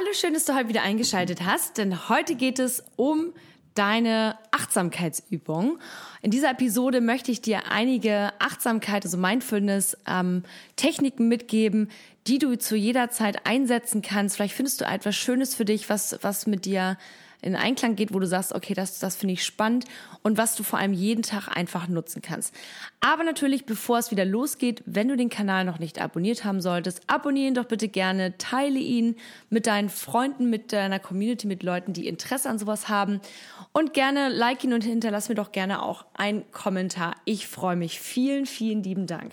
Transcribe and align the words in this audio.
Hallo, 0.00 0.14
schön, 0.14 0.32
dass 0.32 0.46
du 0.46 0.54
heute 0.54 0.70
wieder 0.70 0.80
eingeschaltet 0.80 1.42
hast, 1.44 1.76
denn 1.76 2.08
heute 2.08 2.34
geht 2.34 2.58
es 2.58 2.82
um 2.96 3.34
deine 3.74 4.38
Achtsamkeitsübung. 4.50 5.78
In 6.22 6.30
dieser 6.30 6.52
Episode 6.52 7.02
möchte 7.02 7.30
ich 7.30 7.42
dir 7.42 7.70
einige 7.70 8.32
Achtsamkeit, 8.38 9.04
also 9.04 9.18
Mindfulness, 9.18 9.98
ähm, 10.06 10.44
Techniken 10.76 11.28
mitgeben, 11.28 11.90
die 12.26 12.38
du 12.38 12.56
zu 12.56 12.76
jeder 12.76 13.10
Zeit 13.10 13.44
einsetzen 13.44 14.00
kannst. 14.00 14.36
Vielleicht 14.36 14.54
findest 14.54 14.80
du 14.80 14.86
etwas 14.86 15.16
Schönes 15.16 15.54
für 15.54 15.66
dich, 15.66 15.90
was, 15.90 16.18
was 16.22 16.46
mit 16.46 16.64
dir 16.64 16.96
in 17.42 17.56
Einklang 17.56 17.96
geht, 17.96 18.12
wo 18.12 18.18
du 18.18 18.26
sagst, 18.26 18.54
okay, 18.54 18.74
das, 18.74 18.98
das 18.98 19.16
finde 19.16 19.34
ich 19.34 19.44
spannend 19.44 19.84
und 20.22 20.38
was 20.38 20.54
du 20.56 20.62
vor 20.62 20.78
allem 20.78 20.92
jeden 20.92 21.22
Tag 21.22 21.48
einfach 21.48 21.88
nutzen 21.88 22.22
kannst. 22.22 22.54
Aber 23.00 23.24
natürlich, 23.24 23.66
bevor 23.66 23.98
es 23.98 24.10
wieder 24.10 24.24
losgeht, 24.24 24.82
wenn 24.86 25.08
du 25.08 25.16
den 25.16 25.30
Kanal 25.30 25.64
noch 25.64 25.78
nicht 25.78 26.00
abonniert 26.00 26.44
haben 26.44 26.60
solltest, 26.60 27.02
abonniere 27.06 27.48
ihn 27.48 27.54
doch 27.54 27.64
bitte 27.64 27.88
gerne, 27.88 28.36
teile 28.38 28.78
ihn 28.78 29.16
mit 29.48 29.66
deinen 29.66 29.88
Freunden, 29.88 30.50
mit 30.50 30.72
deiner 30.72 30.98
Community, 30.98 31.46
mit 31.46 31.62
Leuten, 31.62 31.92
die 31.92 32.06
Interesse 32.06 32.48
an 32.48 32.58
sowas 32.58 32.88
haben 32.88 33.20
und 33.72 33.94
gerne 33.94 34.28
like 34.28 34.64
ihn 34.64 34.72
und 34.72 34.84
hinterlass 34.84 35.28
mir 35.28 35.34
doch 35.34 35.52
gerne 35.52 35.82
auch 35.82 36.04
einen 36.14 36.50
Kommentar. 36.50 37.14
Ich 37.24 37.46
freue 37.46 37.76
mich. 37.76 38.00
Vielen, 38.00 38.46
vielen 38.46 38.82
lieben 38.82 39.06
Dank. 39.06 39.32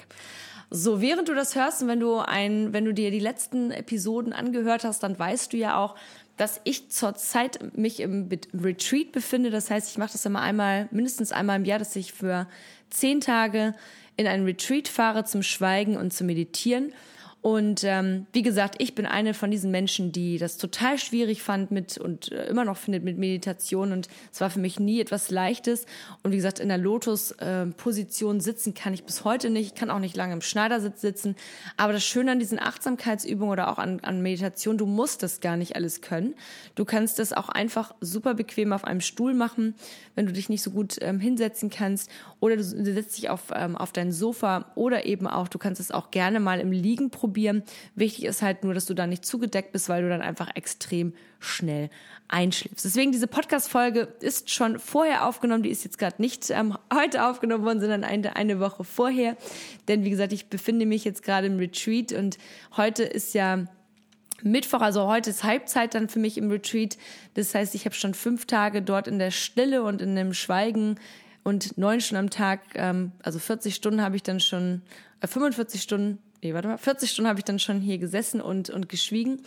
So, 0.69 0.99
während 1.02 1.30
du 1.30 1.33
das 1.33 1.55
hörst 1.55 1.81
und 1.81 1.88
wenn 1.88 2.02
du 2.02 2.17
ein, 2.17 2.73
wenn 2.73 2.83
du 2.83 2.94
dir 2.94 3.09
die 3.09 3.19
letzten 3.19 3.71
Episoden 3.71 4.33
angehört 4.33 4.83
hast, 4.83 5.02
dann 5.02 5.17
weißt 5.17 5.53
du 5.53 5.58
ja 5.58 5.77
auch, 5.77 5.95
dass 6.38 6.61
ich 6.63 6.89
zurzeit 6.89 7.75
mich 7.75 7.99
im 7.99 8.30
Retreat 8.53 9.11
befinde. 9.11 9.49
Das 9.49 9.69
heißt, 9.69 9.89
ich 9.89 9.97
mache 9.97 10.13
das 10.13 10.25
immer 10.25 10.41
einmal, 10.41 10.88
mindestens 10.91 11.31
einmal 11.31 11.57
im 11.57 11.66
Jahr, 11.66 11.80
dass 11.80 11.95
ich 11.95 12.13
für 12.13 12.47
zehn 12.89 13.19
Tage 13.21 13.73
in 14.16 14.27
ein 14.27 14.45
Retreat 14.45 14.88
fahre 14.88 15.25
zum 15.25 15.43
Schweigen 15.43 15.97
und 15.97 16.13
zum 16.13 16.27
Meditieren. 16.27 16.93
Und 17.41 17.83
ähm, 17.83 18.25
wie 18.33 18.41
gesagt, 18.41 18.75
ich 18.80 18.95
bin 18.95 19.05
eine 19.05 19.33
von 19.33 19.52
diesen 19.52 19.69
Menschen, 19.69 20.11
die 20.11 20.38
das 20.38 20.57
total 20.57 20.97
schwierig 20.97 21.43
fand 21.43 21.69
mit 21.71 21.97
und 21.97 22.31
äh, 22.31 22.47
immer 22.47 22.66
noch 22.66 22.77
findet 22.77 23.03
mit 23.03 23.17
Meditation. 23.17 23.91
Und 23.91 24.09
es 24.33 24.41
war 24.41 24.49
für 24.49 24.59
mich 24.59 24.80
nie 24.80 24.99
etwas 24.99 25.30
Leichtes. 25.30 25.85
Und 26.23 26.31
wie 26.31 26.35
gesagt, 26.35 26.59
in 26.59 26.67
der 26.67 26.80
Lotus-Position 26.80 28.38
äh, 28.38 28.41
sitzen 28.41 28.73
kann 28.73 28.93
ich 28.93 29.03
bis 29.03 29.23
heute 29.23 29.49
nicht. 29.52 29.67
Ich 29.67 29.75
kann 29.75 29.91
auch 29.91 29.99
nicht 29.99 30.17
lange 30.17 30.33
im 30.33 30.41
Schneidersitz 30.41 30.99
sitzen. 30.99 31.35
Aber 31.77 31.93
das 31.93 32.03
Schöne 32.03 32.31
an 32.31 32.39
diesen 32.39 32.59
Achtsamkeitsübungen 32.59 33.53
oder 33.53 33.71
auch 33.71 33.77
an, 33.77 33.99
an 34.02 34.21
Meditation, 34.21 34.77
du 34.77 34.88
musst 34.88 35.21
das 35.21 35.39
gar 35.39 35.58
nicht 35.58 35.75
alles 35.75 36.02
können. 36.02 36.33
Du 36.75 36.85
kannst 36.85 37.19
das 37.19 37.33
auch 37.33 37.49
einfach 37.49 37.93
super 38.02 38.33
bequem 38.33 38.73
auf 38.73 38.83
einem 38.83 39.02
Stuhl 39.02 39.35
machen, 39.35 39.75
wenn 40.15 40.25
du 40.25 40.33
dich 40.33 40.49
nicht 40.49 40.63
so 40.63 40.71
gut 40.71 40.97
ähm, 41.02 41.19
hinsetzen 41.19 41.69
kannst. 41.69 42.09
Oder 42.39 42.58
du 42.58 42.63
setzt 42.63 43.17
dich 43.17 43.30
auf, 43.30 43.53
ähm, 43.53 43.77
auf 43.77 43.93
dein 43.93 44.11
Sofa 44.11 44.71
oder 44.75 45.05
eben 45.05 45.27
auch, 45.27 45.47
du 45.47 45.59
kannst 45.59 45.80
es 45.80 45.91
auch 45.91 46.11
gerne 46.11 46.39
mal 46.39 46.59
im 46.59 46.71
Liegen 46.71 47.09
probieren 47.09 47.27
ausprobieren. 47.28 47.64
Wichtig 47.95 48.25
ist 48.25 48.42
halt 48.42 48.64
nur, 48.64 48.73
dass 48.73 48.86
du 48.86 48.94
da 48.94 49.08
nicht 49.08 49.25
zugedeckt 49.25 49.72
bist, 49.72 49.89
weil 49.89 50.03
du 50.03 50.09
dann 50.09 50.22
einfach 50.22 50.49
extrem 50.55 51.14
schnell 51.39 51.89
einschläfst. 52.27 52.86
Deswegen 52.86 53.11
diese 53.11 53.27
Podcast-Folge 53.27 54.08
ist 54.21 54.49
schon 54.49 54.80
vorher 54.80 55.27
aufgenommen. 55.27 55.64
Die 55.64 55.70
ist 55.70 55.83
jetzt 55.83 55.98
gerade 55.98 56.21
nicht 56.21 56.49
ähm, 56.49 56.77
heute 56.93 57.26
aufgenommen 57.26 57.65
worden, 57.65 57.80
sondern 57.80 58.04
eine, 58.04 58.36
eine 58.36 58.60
Woche 58.60 58.83
vorher. 58.83 59.38
Denn 59.88 60.04
wie 60.04 60.10
gesagt, 60.10 60.33
ich 60.33 60.48
befinde 60.48 60.86
mich 60.86 61.04
jetzt 61.04 61.23
gerade 61.23 61.48
im 61.48 61.58
Retreat 61.58 62.14
und 62.14 62.38
heute 62.76 63.04
ist 63.04 63.33
ja 63.33 63.65
Mittwoch, 64.44 64.82
also 64.82 65.08
heute 65.08 65.32
ist 65.32 65.44
Halbzeit 65.44 65.95
dann 65.95 66.09
für 66.09 66.20
mich 66.20 66.38
im 66.38 66.52
Retreat. 66.52 66.98
Das 67.33 67.55
heißt, 67.55 67.76
ich 67.76 67.86
habe 67.86 67.95
schon 67.95 68.14
fünf 68.14 68.45
Tage 68.45 68.82
dort 68.82 69.08
in 69.08 69.20
der 69.20 69.32
Stille 69.32 69.83
und 69.83 70.02
in 70.02 70.15
dem 70.15 70.33
Schweigen 70.33 70.99
und 71.44 71.77
neun 71.77 72.02
Stunden 72.02 72.26
am 72.26 72.30
Tag, 72.30 72.61
ähm, 72.76 73.14
also 73.23 73.39
40 73.39 73.73
Stunden 73.73 74.02
habe 74.02 74.15
ich 74.15 74.23
dann 74.23 74.39
schon, 74.39 74.82
äh, 75.21 75.27
45 75.27 75.82
Stunden 75.82 76.20
nee, 76.42 76.53
warte 76.53 76.67
mal, 76.67 76.77
40 76.77 77.09
Stunden 77.09 77.30
habe 77.30 77.39
ich 77.39 77.45
dann 77.45 77.59
schon 77.59 77.81
hier 77.81 77.98
gesessen 77.98 78.42
und, 78.42 78.70
und 78.70 78.89
geschwiegen 78.89 79.42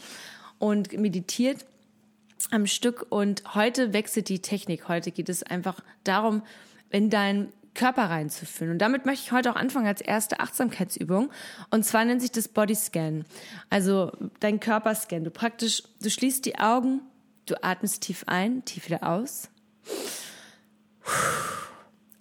und 0.59 0.93
meditiert 0.93 1.65
am 2.51 2.67
Stück. 2.67 3.07
Und 3.09 3.55
heute 3.55 3.93
wechselt 3.93 4.29
die 4.29 4.41
Technik. 4.41 4.89
Heute 4.89 5.11
geht 5.11 5.29
es 5.29 5.43
einfach 5.43 5.81
darum, 6.05 6.43
in 6.91 7.11
deinen 7.11 7.53
Körper 7.75 8.11
reinzuführen. 8.11 8.73
Und 8.73 8.79
damit 8.79 9.07
möchte 9.07 9.25
ich 9.27 9.33
heute 9.33 9.53
auch 9.53 9.57
anfangen 9.57 9.87
als 9.87 10.01
erste 10.01 10.41
Achtsamkeitsübung. 10.41 11.31
Und 11.71 11.85
zwar 11.85 12.05
nennt 12.05 12.21
sich 12.21 12.33
das 12.33 12.49
Body 12.49 12.75
Scan. 12.75 13.25
Also 13.69 14.13
dein 14.41 14.61
Körperscan. 14.61 15.25
Du 15.25 15.31
praktisch, 15.31 15.83
du 16.03 16.11
schließt 16.11 16.45
die 16.47 16.59
Augen, 16.59 17.03
du 17.47 17.63
atmest 17.63 18.03
tief 18.03 18.25
ein, 18.27 18.65
tief 18.65 18.87
wieder 18.87 19.09
aus. 19.09 19.49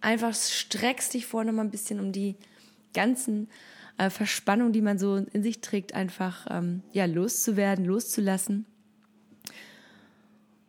Einfach 0.02 0.34
streckst 0.34 1.14
dich 1.14 1.26
vorne 1.26 1.52
mal 1.52 1.64
ein 1.64 1.72
bisschen 1.72 2.00
um 2.00 2.12
die 2.12 2.36
ganzen 2.94 3.50
äh, 4.00 4.10
Verspannung, 4.10 4.72
die 4.72 4.82
man 4.82 4.98
so 4.98 5.18
in 5.18 5.44
sich 5.44 5.62
trägt, 5.62 5.94
einfach 5.94 6.48
ähm, 6.50 6.82
ja 6.94 7.06
loszuwerden, 7.06 7.86
loszulassen. 7.86 8.66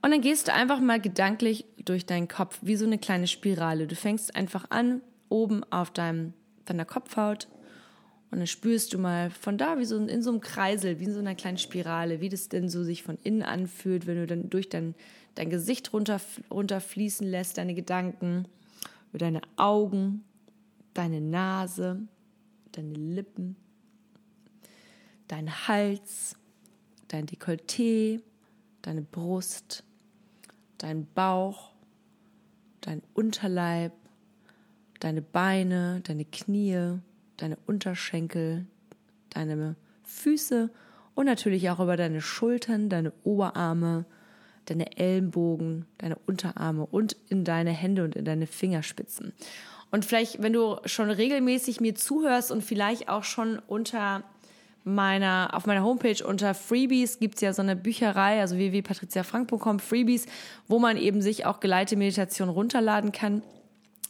Und 0.03 0.11
dann 0.11 0.21
gehst 0.21 0.49
du 0.49 0.53
einfach 0.53 0.81
mal 0.81 1.01
gedanklich 1.01 1.65
durch 1.85 2.07
deinen 2.07 2.27
Kopf, 2.27 2.59
wie 2.63 2.77
so 2.77 2.87
eine 2.87 2.99
kleine 2.99 3.27
Spirale. 3.27 3.87
Du 3.87 3.95
fängst 3.95 4.35
einfach 4.35 4.67
an, 4.71 5.01
oben 5.29 5.63
auf 5.71 5.91
deinem, 5.91 6.33
deiner 6.65 6.85
Kopfhaut 6.85 7.49
und 8.31 8.39
dann 8.39 8.47
spürst 8.47 8.95
du 8.95 8.99
mal 8.99 9.31
von 9.31 9.59
da, 9.59 9.79
wie 9.79 9.85
so 9.85 9.97
in 9.99 10.23
so 10.23 10.31
einem 10.31 10.41
Kreisel, 10.41 10.99
wie 10.99 11.05
in 11.05 11.13
so 11.13 11.21
einer 11.21 11.35
kleinen 11.35 11.59
Spirale, 11.59 12.21
wie 12.21 12.29
das 12.29 12.49
denn 12.49 12.69
so 12.69 12.83
sich 12.83 13.03
von 13.03 13.19
innen 13.23 13.43
anfühlt, 13.43 14.07
wenn 14.07 14.17
du 14.17 14.27
dann 14.27 14.51
durch 14.51 14.69
dein, 14.69 14.95
dein 15.37 15.51
Gesicht 15.51 15.93
runter, 15.93 16.21
runterfließen 16.51 17.27
lässt, 17.27 17.59
deine 17.59 17.75
Gedanken, 17.75 18.47
über 19.11 19.19
deine 19.19 19.43
Augen, 19.57 20.25
deine 20.95 21.21
Nase, 21.21 22.09
deine 22.73 22.95
Lippen, 22.95 23.57
dein 25.29 25.69
Hals, 25.69 26.37
dein 27.09 27.27
Dekolleté, 27.27 28.21
deine 28.83 29.03
Brust, 29.03 29.85
dein 30.79 31.07
Bauch, 31.15 31.73
dein 32.81 33.03
Unterleib, 33.15 33.93
deine 35.01 35.23
Beine, 35.23 36.01
deine 36.05 36.25
Knie, 36.25 36.99
deine 37.37 37.57
Unterschenkel, 37.67 38.67
deine 39.31 39.77
Füße 40.05 40.71
und 41.15 41.27
natürlich 41.27 41.71
auch 41.71 41.81
über 41.81 41.97
deine 41.97 42.21
Schultern, 42.21 42.89
deine 42.89 43.13
Oberarme, 43.25 44.05
deine 44.67 44.97
Ellenbogen, 44.97 45.87
deine 45.99 46.17
Unterarme 46.27 46.87
und 46.87 47.17
in 47.29 47.45
deine 47.45 47.71
Hände 47.71 48.05
und 48.05 48.15
in 48.17 48.25
deine 48.25 48.47
Fingerspitzen. 48.47 49.33
Und 49.91 50.05
vielleicht, 50.05 50.43
wenn 50.43 50.53
du 50.53 50.77
schon 50.85 51.11
regelmäßig 51.11 51.81
mir 51.81 51.95
zuhörst 51.95 52.51
und 52.51 52.63
vielleicht 52.63 53.09
auch 53.09 53.25
schon 53.25 53.61
unter 53.67 54.23
meiner, 54.85 55.51
auf 55.53 55.67
meiner 55.67 55.83
Homepage 55.83 56.25
unter 56.25 56.55
Freebies 56.55 57.19
gibt's 57.19 57.41
ja 57.41 57.53
so 57.53 57.63
eine 57.63 57.77
Bücherei, 57.77 58.41
also 58.41 58.57
www.patriziafrank.com 58.57 59.79
Freebies, 59.79 60.27
wo 60.69 60.79
man 60.79 60.97
eben 60.97 61.21
sich 61.21 61.45
auch 61.45 61.61
geleitete 61.61 61.97
Meditation 61.97 62.49
runterladen 62.49 63.13
kann 63.13 63.43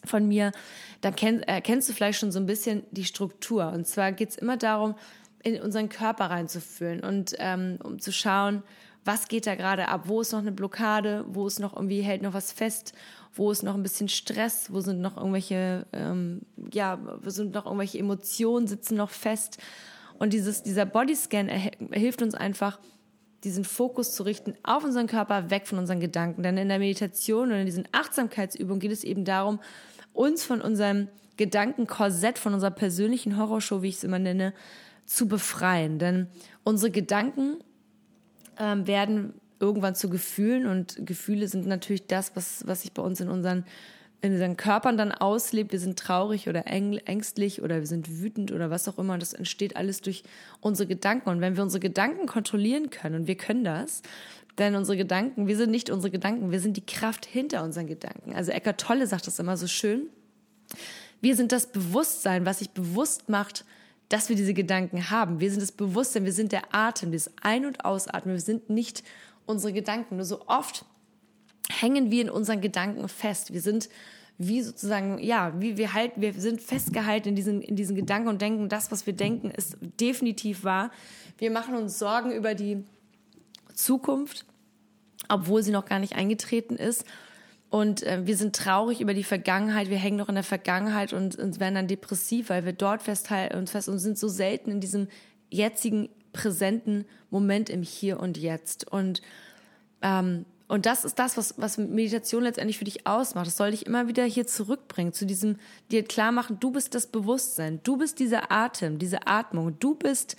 von 0.04 0.28
mir. 0.28 0.52
Dann 1.00 1.16
kenn, 1.16 1.42
erkennst 1.42 1.88
du 1.88 1.92
vielleicht 1.92 2.20
schon 2.20 2.32
so 2.32 2.38
ein 2.38 2.46
bisschen 2.46 2.84
die 2.90 3.04
Struktur. 3.04 3.72
Und 3.72 3.86
zwar 3.86 4.12
geht's 4.12 4.36
immer 4.36 4.56
darum, 4.56 4.94
in 5.42 5.60
unseren 5.60 5.88
Körper 5.88 6.26
reinzufühlen 6.26 7.00
und 7.00 7.34
ähm, 7.38 7.78
um 7.82 7.98
zu 7.98 8.12
schauen, 8.12 8.62
was 9.04 9.28
geht 9.28 9.46
da 9.46 9.54
gerade 9.54 9.88
ab, 9.88 10.02
wo 10.04 10.20
ist 10.20 10.32
noch 10.32 10.40
eine 10.40 10.52
Blockade, 10.52 11.24
wo 11.28 11.46
ist 11.46 11.58
noch 11.58 11.74
irgendwie 11.74 12.02
hält 12.02 12.20
noch 12.20 12.34
was 12.34 12.52
fest, 12.52 12.92
wo 13.32 13.50
ist 13.50 13.62
noch 13.62 13.74
ein 13.74 13.82
bisschen 13.82 14.08
Stress, 14.08 14.72
wo 14.72 14.80
sind 14.80 15.00
noch 15.00 15.16
irgendwelche, 15.16 15.86
ähm, 15.92 16.42
ja, 16.72 16.98
sind 17.26 17.54
noch 17.54 17.66
irgendwelche 17.66 17.98
Emotionen 17.98 18.66
sitzen 18.66 18.96
noch 18.96 19.10
fest. 19.10 19.58
Und 20.18 20.32
dieses, 20.32 20.62
dieser 20.62 20.84
Bodyscan 20.84 21.48
hilft 21.92 22.22
uns 22.22 22.34
einfach, 22.34 22.78
diesen 23.44 23.64
Fokus 23.64 24.14
zu 24.14 24.22
richten 24.24 24.54
auf 24.62 24.84
unseren 24.84 25.06
Körper, 25.06 25.50
weg 25.50 25.66
von 25.66 25.78
unseren 25.78 26.00
Gedanken. 26.00 26.42
Denn 26.42 26.58
in 26.58 26.68
der 26.68 26.78
Meditation 26.78 27.48
oder 27.48 27.60
in 27.60 27.66
diesen 27.66 27.88
Achtsamkeitsübungen 27.92 28.80
geht 28.80 28.92
es 28.92 29.04
eben 29.04 29.24
darum, 29.24 29.60
uns 30.12 30.44
von 30.44 30.60
unserem 30.60 31.08
Gedankenkorsett, 31.36 32.38
von 32.38 32.52
unserer 32.52 32.70
persönlichen 32.70 33.38
Horrorshow, 33.38 33.80
wie 33.80 33.88
ich 33.88 33.96
es 33.96 34.04
immer 34.04 34.18
nenne, 34.18 34.52
zu 35.06 35.26
befreien. 35.26 35.98
Denn 35.98 36.28
unsere 36.64 36.90
Gedanken 36.90 37.56
ähm, 38.58 38.86
werden 38.86 39.39
irgendwann 39.60 39.94
zu 39.94 40.08
Gefühlen 40.10 40.66
und 40.66 41.06
Gefühle 41.06 41.46
sind 41.48 41.66
natürlich 41.66 42.06
das, 42.06 42.34
was, 42.34 42.66
was 42.66 42.82
sich 42.82 42.92
bei 42.92 43.02
uns 43.02 43.20
in 43.20 43.28
unseren 43.28 43.64
in 44.22 44.32
unseren 44.32 44.56
Körpern 44.56 44.98
dann 44.98 45.12
auslebt. 45.12 45.72
Wir 45.72 45.80
sind 45.80 45.98
traurig 45.98 46.48
oder 46.48 46.66
ängstlich 46.66 47.62
oder 47.62 47.78
wir 47.78 47.86
sind 47.86 48.20
wütend 48.20 48.52
oder 48.52 48.70
was 48.70 48.86
auch 48.86 48.98
immer. 48.98 49.16
Das 49.16 49.32
entsteht 49.32 49.76
alles 49.76 50.02
durch 50.02 50.24
unsere 50.60 50.86
Gedanken. 50.86 51.30
Und 51.30 51.40
wenn 51.40 51.56
wir 51.56 51.62
unsere 51.62 51.80
Gedanken 51.80 52.26
kontrollieren 52.26 52.90
können, 52.90 53.14
und 53.14 53.26
wir 53.26 53.36
können 53.36 53.64
das, 53.64 54.02
denn 54.58 54.74
unsere 54.74 54.98
Gedanken, 54.98 55.46
wir 55.46 55.56
sind 55.56 55.70
nicht 55.70 55.88
unsere 55.88 56.10
Gedanken, 56.10 56.50
wir 56.50 56.60
sind 56.60 56.76
die 56.76 56.84
Kraft 56.84 57.24
hinter 57.24 57.64
unseren 57.64 57.86
Gedanken. 57.86 58.34
Also 58.34 58.52
Eckart 58.52 58.80
Tolle 58.80 59.06
sagt 59.06 59.26
das 59.26 59.38
immer 59.38 59.56
so 59.56 59.66
schön. 59.66 60.08
Wir 61.22 61.34
sind 61.34 61.52
das 61.52 61.72
Bewusstsein, 61.72 62.44
was 62.44 62.58
sich 62.58 62.70
bewusst 62.70 63.28
macht, 63.28 63.64
dass 64.10 64.28
wir 64.28 64.36
diese 64.36 64.54
Gedanken 64.54 65.10
haben. 65.10 65.40
Wir 65.40 65.50
sind 65.50 65.62
das 65.62 65.72
Bewusstsein, 65.72 66.24
wir 66.24 66.32
sind 66.32 66.52
der 66.52 66.74
Atem, 66.74 67.12
das 67.12 67.30
Ein- 67.42 67.64
und 67.64 67.84
Ausatmen. 67.84 68.34
Wir 68.34 68.40
sind 68.40 68.68
nicht 68.68 69.02
unsere 69.46 69.72
Gedanken. 69.72 70.16
Nur 70.16 70.24
so 70.24 70.46
oft 70.46 70.84
hängen 71.70 72.10
wir 72.10 72.22
in 72.22 72.30
unseren 72.30 72.60
Gedanken 72.60 73.08
fest. 73.08 73.52
Wir 73.52 73.60
sind 73.60 73.88
wie 74.42 74.62
sozusagen, 74.62 75.18
ja, 75.18 75.52
wie 75.60 75.76
wir 75.76 75.92
halten, 75.92 76.22
wir 76.22 76.32
sind 76.32 76.62
festgehalten 76.62 77.28
in 77.28 77.36
diesen, 77.36 77.60
in 77.60 77.76
diesen 77.76 77.94
Gedanken 77.94 78.28
und 78.28 78.40
denken, 78.40 78.70
das, 78.70 78.90
was 78.90 79.04
wir 79.04 79.12
denken, 79.12 79.50
ist 79.50 79.76
definitiv 80.00 80.64
wahr. 80.64 80.90
Wir 81.36 81.50
machen 81.50 81.74
uns 81.74 81.98
Sorgen 81.98 82.32
über 82.32 82.54
die 82.54 82.82
Zukunft, 83.74 84.46
obwohl 85.28 85.62
sie 85.62 85.72
noch 85.72 85.84
gar 85.84 85.98
nicht 85.98 86.16
eingetreten 86.16 86.76
ist. 86.76 87.04
Und 87.68 88.02
äh, 88.02 88.26
wir 88.26 88.36
sind 88.36 88.56
traurig 88.56 89.02
über 89.02 89.12
die 89.12 89.24
Vergangenheit, 89.24 89.90
wir 89.90 89.98
hängen 89.98 90.16
noch 90.16 90.30
in 90.30 90.34
der 90.36 90.44
Vergangenheit 90.44 91.12
und, 91.12 91.36
und 91.36 91.60
werden 91.60 91.74
dann 91.74 91.86
depressiv, 91.86 92.48
weil 92.48 92.64
wir 92.64 92.72
dort 92.72 93.02
festhalten 93.02 93.58
und 93.58 93.68
fest 93.68 93.90
und 93.90 93.98
sind 93.98 94.18
so 94.18 94.28
selten 94.28 94.70
in 94.70 94.80
diesem 94.80 95.08
jetzigen, 95.50 96.08
präsenten 96.32 97.04
Moment 97.30 97.70
im 97.70 97.82
Hier 97.82 98.20
und 98.20 98.36
Jetzt. 98.36 98.90
Und 98.90 99.22
ähm, 100.02 100.44
und 100.70 100.86
das 100.86 101.04
ist 101.04 101.18
das, 101.18 101.36
was, 101.36 101.54
was 101.56 101.78
Meditation 101.78 102.44
letztendlich 102.44 102.78
für 102.78 102.84
dich 102.84 103.04
ausmacht. 103.04 103.48
Das 103.48 103.56
soll 103.56 103.72
dich 103.72 103.86
immer 103.86 104.06
wieder 104.06 104.22
hier 104.22 104.46
zurückbringen, 104.46 105.12
zu 105.12 105.26
diesem, 105.26 105.56
dir 105.90 106.04
klar 106.04 106.30
machen, 106.30 106.60
du 106.60 106.70
bist 106.70 106.94
das 106.94 107.08
Bewusstsein, 107.08 107.80
du 107.82 107.96
bist 107.96 108.20
dieser 108.20 108.52
Atem, 108.52 109.00
diese 109.00 109.26
Atmung, 109.26 109.76
du 109.80 109.96
bist 109.96 110.36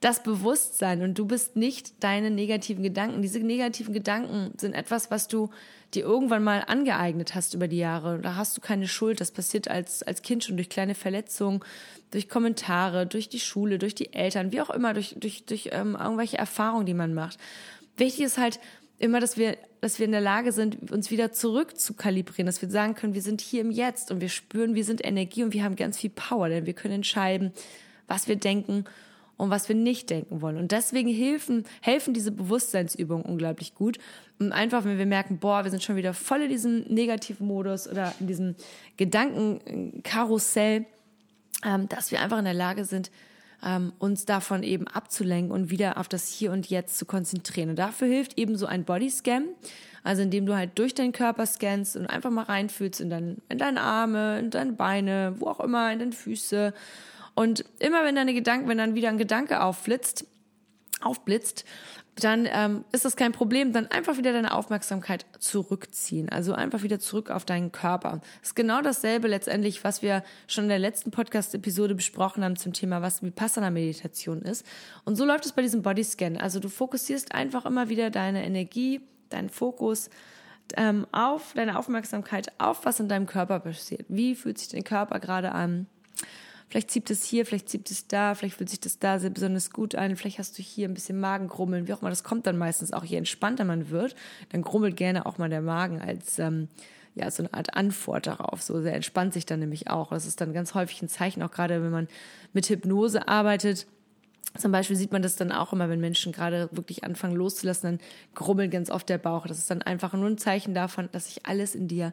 das 0.00 0.22
Bewusstsein 0.22 1.02
und 1.02 1.18
du 1.18 1.26
bist 1.26 1.56
nicht 1.56 2.04
deine 2.04 2.30
negativen 2.30 2.82
Gedanken. 2.82 3.20
Diese 3.20 3.40
negativen 3.40 3.92
Gedanken 3.92 4.52
sind 4.56 4.74
etwas, 4.74 5.10
was 5.10 5.26
du 5.26 5.50
dir 5.94 6.04
irgendwann 6.04 6.44
mal 6.44 6.62
angeeignet 6.66 7.34
hast 7.34 7.54
über 7.54 7.66
die 7.66 7.78
Jahre. 7.78 8.20
Da 8.20 8.36
hast 8.36 8.56
du 8.56 8.60
keine 8.60 8.86
Schuld. 8.86 9.20
Das 9.20 9.32
passiert 9.32 9.68
als, 9.68 10.02
als 10.02 10.22
Kind 10.22 10.44
schon 10.44 10.56
durch 10.56 10.68
kleine 10.68 10.94
Verletzungen, 10.94 11.60
durch 12.12 12.28
Kommentare, 12.28 13.06
durch 13.06 13.28
die 13.28 13.40
Schule, 13.40 13.78
durch 13.78 13.94
die 13.94 14.12
Eltern, 14.12 14.52
wie 14.52 14.60
auch 14.60 14.70
immer, 14.70 14.94
durch, 14.94 15.16
durch, 15.18 15.44
durch 15.46 15.70
ähm, 15.72 15.96
irgendwelche 15.98 16.38
Erfahrungen, 16.38 16.86
die 16.86 16.94
man 16.94 17.14
macht. 17.14 17.38
Wichtig 17.96 18.24
ist 18.24 18.38
halt, 18.38 18.60
immer, 18.98 19.20
dass 19.20 19.36
wir, 19.36 19.56
dass 19.80 19.98
wir 19.98 20.06
in 20.06 20.12
der 20.12 20.20
Lage 20.20 20.52
sind, 20.52 20.90
uns 20.90 21.10
wieder 21.10 21.32
zurück 21.32 21.78
zu 21.78 21.94
kalibrieren, 21.94 22.46
dass 22.46 22.62
wir 22.62 22.70
sagen 22.70 22.94
können, 22.94 23.14
wir 23.14 23.22
sind 23.22 23.40
hier 23.40 23.60
im 23.60 23.70
Jetzt 23.70 24.10
und 24.10 24.20
wir 24.20 24.28
spüren, 24.28 24.74
wir 24.74 24.84
sind 24.84 25.04
Energie 25.04 25.44
und 25.44 25.52
wir 25.52 25.64
haben 25.64 25.76
ganz 25.76 25.98
viel 25.98 26.10
Power, 26.10 26.48
denn 26.48 26.66
wir 26.66 26.74
können 26.74 26.94
entscheiden, 26.94 27.52
was 28.06 28.28
wir 28.28 28.36
denken 28.36 28.84
und 29.38 29.50
was 29.50 29.68
wir 29.68 29.76
nicht 29.76 30.10
denken 30.10 30.42
wollen. 30.42 30.58
Und 30.58 30.72
deswegen 30.72 31.08
helfen, 31.08 31.64
helfen 31.80 32.12
diese 32.12 32.32
Bewusstseinsübungen 32.32 33.24
unglaublich 33.24 33.74
gut. 33.74 33.98
Und 34.38 34.52
einfach, 34.52 34.84
wenn 34.84 34.98
wir 34.98 35.06
merken, 35.06 35.38
boah, 35.38 35.64
wir 35.64 35.70
sind 35.70 35.82
schon 35.82 35.96
wieder 35.96 36.12
voll 36.12 36.42
in 36.42 36.50
diesem 36.50 36.80
negativen 36.82 37.46
Modus 37.46 37.88
oder 37.88 38.12
in 38.20 38.26
diesem 38.26 38.56
Gedankenkarussell, 38.96 40.84
ähm, 41.64 41.88
dass 41.88 42.10
wir 42.10 42.20
einfach 42.20 42.38
in 42.38 42.44
der 42.44 42.54
Lage 42.54 42.84
sind, 42.84 43.10
ähm, 43.64 43.92
uns 43.98 44.24
davon 44.24 44.62
eben 44.62 44.86
abzulenken 44.88 45.52
und 45.52 45.70
wieder 45.70 45.98
auf 45.98 46.08
das 46.08 46.28
Hier 46.28 46.52
und 46.52 46.68
Jetzt 46.68 46.98
zu 46.98 47.06
konzentrieren. 47.06 47.70
Und 47.70 47.78
dafür 47.78 48.08
hilft 48.08 48.38
eben 48.38 48.56
so 48.56 48.66
ein 48.66 48.84
Bodyscan, 48.84 49.44
also 50.02 50.22
indem 50.22 50.46
du 50.46 50.56
halt 50.56 50.76
durch 50.78 50.94
deinen 50.94 51.12
Körper 51.12 51.46
scannst 51.46 51.96
und 51.96 52.06
einfach 52.06 52.30
mal 52.30 52.44
reinfühlst 52.44 53.00
in, 53.00 53.10
dein, 53.10 53.38
in 53.48 53.58
deine 53.58 53.80
Arme, 53.80 54.40
in 54.40 54.50
deine 54.50 54.72
Beine, 54.72 55.34
wo 55.38 55.46
auch 55.46 55.60
immer, 55.60 55.92
in 55.92 56.00
deine 56.00 56.12
Füße. 56.12 56.72
Und 57.38 57.64
immer 57.78 58.02
wenn 58.02 58.16
deine 58.16 58.34
Gedanken, 58.34 58.68
wenn 58.68 58.78
dann 58.78 58.96
wieder 58.96 59.10
ein 59.10 59.16
Gedanke 59.16 59.62
aufflitzt, 59.62 60.26
aufblitzt, 61.00 61.64
dann 62.16 62.48
ähm, 62.50 62.84
ist 62.90 63.04
das 63.04 63.14
kein 63.14 63.30
Problem. 63.30 63.72
Dann 63.72 63.86
einfach 63.92 64.16
wieder 64.16 64.32
deine 64.32 64.52
Aufmerksamkeit 64.52 65.24
zurückziehen. 65.38 66.28
Also 66.30 66.52
einfach 66.52 66.82
wieder 66.82 66.98
zurück 66.98 67.30
auf 67.30 67.44
deinen 67.44 67.70
Körper. 67.70 68.22
Das 68.40 68.48
ist 68.48 68.56
genau 68.56 68.82
dasselbe 68.82 69.28
letztendlich, 69.28 69.84
was 69.84 70.02
wir 70.02 70.24
schon 70.48 70.64
in 70.64 70.70
der 70.70 70.80
letzten 70.80 71.12
Podcast-Episode 71.12 71.94
besprochen 71.94 72.42
haben 72.42 72.56
zum 72.56 72.72
Thema, 72.72 73.02
was 73.02 73.22
Vipassana-Meditation 73.22 74.42
ist. 74.42 74.66
Und 75.04 75.14
so 75.14 75.24
läuft 75.24 75.46
es 75.46 75.52
bei 75.52 75.62
diesem 75.62 75.82
Bodyscan. 75.82 76.38
Also 76.38 76.58
du 76.58 76.68
fokussierst 76.68 77.36
einfach 77.36 77.66
immer 77.66 77.88
wieder 77.88 78.10
deine 78.10 78.44
Energie, 78.44 79.00
deinen 79.28 79.48
Fokus 79.48 80.10
ähm, 80.76 81.06
auf 81.12 81.52
deine 81.54 81.78
Aufmerksamkeit 81.78 82.50
auf, 82.58 82.84
was 82.84 82.98
in 82.98 83.08
deinem 83.08 83.26
Körper 83.26 83.60
passiert. 83.60 84.06
Wie 84.08 84.34
fühlt 84.34 84.58
sich 84.58 84.70
dein 84.70 84.82
Körper 84.82 85.20
gerade 85.20 85.52
an? 85.52 85.86
Vielleicht 86.68 86.90
zieht 86.90 87.10
es 87.10 87.24
hier, 87.24 87.46
vielleicht 87.46 87.68
zieht 87.68 87.90
es 87.90 88.08
da, 88.08 88.34
vielleicht 88.34 88.56
fühlt 88.56 88.68
sich 88.68 88.80
das 88.80 88.98
da 88.98 89.18
sehr 89.18 89.30
besonders 89.30 89.70
gut 89.70 89.94
an, 89.94 90.16
vielleicht 90.16 90.38
hast 90.38 90.58
du 90.58 90.62
hier 90.62 90.86
ein 90.86 90.94
bisschen 90.94 91.18
Magengrummeln, 91.18 91.88
wie 91.88 91.94
auch 91.94 92.02
immer. 92.02 92.10
Das 92.10 92.24
kommt 92.24 92.46
dann 92.46 92.58
meistens 92.58 92.92
auch, 92.92 93.04
je 93.04 93.16
entspannter 93.16 93.64
man 93.64 93.88
wird, 93.88 94.14
dann 94.50 94.62
grummelt 94.62 94.96
gerne 94.96 95.24
auch 95.24 95.38
mal 95.38 95.48
der 95.48 95.62
Magen 95.62 96.00
als 96.00 96.38
ähm, 96.38 96.68
ja, 97.14 97.30
so 97.30 97.42
eine 97.42 97.54
Art 97.54 97.74
Antwort 97.74 98.26
darauf. 98.26 98.62
So, 98.62 98.82
der 98.82 98.94
entspannt 98.94 99.32
sich 99.32 99.46
dann 99.46 99.60
nämlich 99.60 99.88
auch. 99.88 100.10
Das 100.10 100.26
ist 100.26 100.40
dann 100.40 100.52
ganz 100.52 100.74
häufig 100.74 101.02
ein 101.02 101.08
Zeichen, 101.08 101.42
auch 101.42 101.50
gerade 101.50 101.82
wenn 101.82 101.90
man 101.90 102.08
mit 102.52 102.68
Hypnose 102.68 103.26
arbeitet. 103.28 103.86
Zum 104.56 104.72
Beispiel 104.72 104.96
sieht 104.96 105.12
man 105.12 105.22
das 105.22 105.36
dann 105.36 105.52
auch 105.52 105.72
immer, 105.72 105.88
wenn 105.88 106.00
Menschen 106.00 106.32
gerade 106.32 106.68
wirklich 106.72 107.04
anfangen 107.04 107.36
loszulassen, 107.36 107.98
dann 107.98 108.06
grummelt 108.34 108.70
ganz 108.70 108.90
oft 108.90 109.08
der 109.08 109.18
Bauch. 109.18 109.46
Das 109.46 109.58
ist 109.58 109.70
dann 109.70 109.82
einfach 109.82 110.12
nur 110.14 110.28
ein 110.28 110.38
Zeichen 110.38 110.74
davon, 110.74 111.08
dass 111.12 111.26
sich 111.26 111.46
alles 111.46 111.74
in 111.74 111.88
dir 111.88 112.12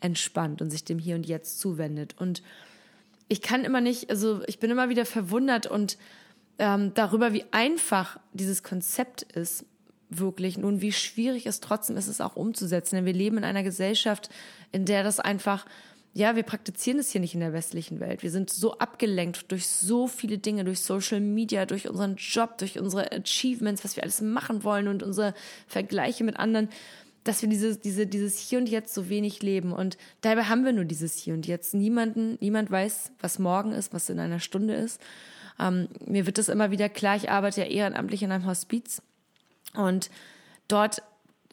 entspannt 0.00 0.60
und 0.62 0.70
sich 0.70 0.84
dem 0.84 0.98
Hier 0.98 1.16
und 1.16 1.26
Jetzt 1.26 1.60
zuwendet. 1.60 2.14
Und 2.18 2.42
ich 3.30 3.40
kann 3.40 3.64
immer 3.64 3.80
nicht, 3.80 4.10
also 4.10 4.42
ich 4.48 4.58
bin 4.58 4.72
immer 4.72 4.88
wieder 4.88 5.06
verwundert 5.06 5.66
und 5.66 5.96
ähm, 6.58 6.92
darüber, 6.94 7.32
wie 7.32 7.44
einfach 7.52 8.18
dieses 8.32 8.64
Konzept 8.64 9.22
ist, 9.22 9.64
wirklich. 10.08 10.58
Nun, 10.58 10.80
wie 10.80 10.90
schwierig 10.90 11.46
es 11.46 11.60
trotzdem 11.60 11.96
ist, 11.96 12.08
es 12.08 12.20
auch 12.20 12.34
umzusetzen. 12.34 12.96
Denn 12.96 13.06
wir 13.06 13.12
leben 13.12 13.38
in 13.38 13.44
einer 13.44 13.62
Gesellschaft, 13.62 14.30
in 14.72 14.84
der 14.84 15.04
das 15.04 15.20
einfach, 15.20 15.64
ja, 16.12 16.34
wir 16.34 16.42
praktizieren 16.42 16.98
es 16.98 17.12
hier 17.12 17.20
nicht 17.20 17.34
in 17.34 17.40
der 17.40 17.52
westlichen 17.52 18.00
Welt. 18.00 18.24
Wir 18.24 18.32
sind 18.32 18.50
so 18.50 18.78
abgelenkt 18.78 19.52
durch 19.52 19.68
so 19.68 20.08
viele 20.08 20.38
Dinge, 20.38 20.64
durch 20.64 20.80
Social 20.80 21.20
Media, 21.20 21.66
durch 21.66 21.88
unseren 21.88 22.16
Job, 22.16 22.58
durch 22.58 22.80
unsere 22.80 23.12
Achievements, 23.12 23.84
was 23.84 23.94
wir 23.94 24.02
alles 24.02 24.20
machen 24.20 24.64
wollen 24.64 24.88
und 24.88 25.04
unsere 25.04 25.34
Vergleiche 25.68 26.24
mit 26.24 26.36
anderen 26.36 26.68
dass 27.30 27.42
wir 27.42 27.48
dieses, 27.48 27.78
diese, 27.78 28.08
dieses 28.08 28.38
Hier 28.38 28.58
und 28.58 28.68
Jetzt 28.68 28.92
so 28.92 29.08
wenig 29.08 29.40
leben. 29.40 29.72
Und 29.72 29.96
dabei 30.20 30.44
haben 30.44 30.64
wir 30.64 30.72
nur 30.72 30.84
dieses 30.84 31.14
Hier 31.16 31.32
und 31.32 31.46
Jetzt. 31.46 31.74
Niemanden, 31.74 32.36
niemand 32.40 32.72
weiß, 32.72 33.12
was 33.20 33.38
morgen 33.38 33.70
ist, 33.70 33.94
was 33.94 34.10
in 34.10 34.18
einer 34.18 34.40
Stunde 34.40 34.74
ist. 34.74 35.00
Ähm, 35.60 35.86
mir 36.04 36.26
wird 36.26 36.38
das 36.38 36.48
immer 36.48 36.72
wieder 36.72 36.88
klar, 36.88 37.14
ich 37.14 37.30
arbeite 37.30 37.60
ja 37.60 37.68
ehrenamtlich 37.68 38.24
in 38.24 38.32
einem 38.32 38.46
Hospiz. 38.46 39.00
Und 39.74 40.10
dort 40.66 41.04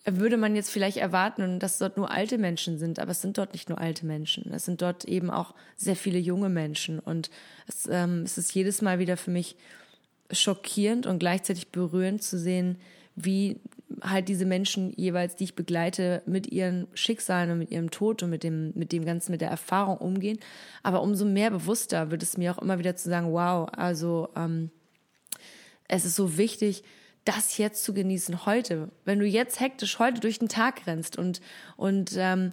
würde 0.03 0.37
man 0.37 0.55
jetzt 0.55 0.71
vielleicht 0.71 0.97
erwarten, 0.97 1.59
dass 1.59 1.77
dort 1.77 1.95
nur 1.95 2.09
alte 2.09 2.39
Menschen 2.39 2.79
sind, 2.79 2.97
aber 2.97 3.11
es 3.11 3.21
sind 3.21 3.37
dort 3.37 3.53
nicht 3.53 3.69
nur 3.69 3.79
alte 3.79 4.03
Menschen. 4.07 4.51
Es 4.51 4.65
sind 4.65 4.81
dort 4.81 5.05
eben 5.05 5.29
auch 5.29 5.53
sehr 5.75 5.95
viele 5.95 6.17
junge 6.17 6.49
Menschen. 6.49 6.97
Und 6.97 7.29
es, 7.67 7.87
ähm, 7.87 8.23
es 8.23 8.39
ist 8.39 8.51
jedes 8.55 8.81
Mal 8.81 8.97
wieder 8.97 9.15
für 9.15 9.29
mich 9.29 9.55
schockierend 10.31 11.05
und 11.05 11.19
gleichzeitig 11.19 11.67
berührend 11.67 12.23
zu 12.23 12.39
sehen, 12.39 12.77
wie 13.15 13.59
halt 14.01 14.27
diese 14.29 14.45
Menschen 14.45 14.93
jeweils, 14.95 15.35
die 15.35 15.45
ich 15.45 15.55
begleite, 15.55 16.21
mit 16.25 16.51
ihren 16.51 16.87
Schicksalen 16.93 17.51
und 17.51 17.59
mit 17.59 17.71
ihrem 17.71 17.91
Tod 17.91 18.23
und 18.23 18.29
mit 18.29 18.43
dem, 18.43 18.71
mit 18.75 18.91
dem 18.91 19.05
Ganzen, 19.05 19.31
mit 19.31 19.41
der 19.41 19.49
Erfahrung 19.49 19.97
umgehen. 19.97 20.39
Aber 20.83 21.01
umso 21.01 21.25
mehr 21.25 21.51
bewusster 21.51 22.11
wird 22.11 22.23
es 22.23 22.37
mir 22.37 22.51
auch 22.51 22.61
immer 22.61 22.79
wieder 22.79 22.95
zu 22.95 23.09
sagen, 23.09 23.31
wow, 23.31 23.67
also 23.71 24.29
ähm, 24.35 24.69
es 25.87 26.05
ist 26.05 26.15
so 26.15 26.37
wichtig, 26.37 26.83
das 27.25 27.57
jetzt 27.57 27.83
zu 27.83 27.93
genießen 27.93 28.45
heute. 28.45 28.89
Wenn 29.03 29.19
du 29.19 29.25
jetzt 29.25 29.59
hektisch 29.59 29.99
heute 29.99 30.21
durch 30.21 30.39
den 30.39 30.49
Tag 30.49 30.87
rennst 30.87 31.17
und, 31.17 31.41
und 31.75 32.13
ähm, 32.17 32.51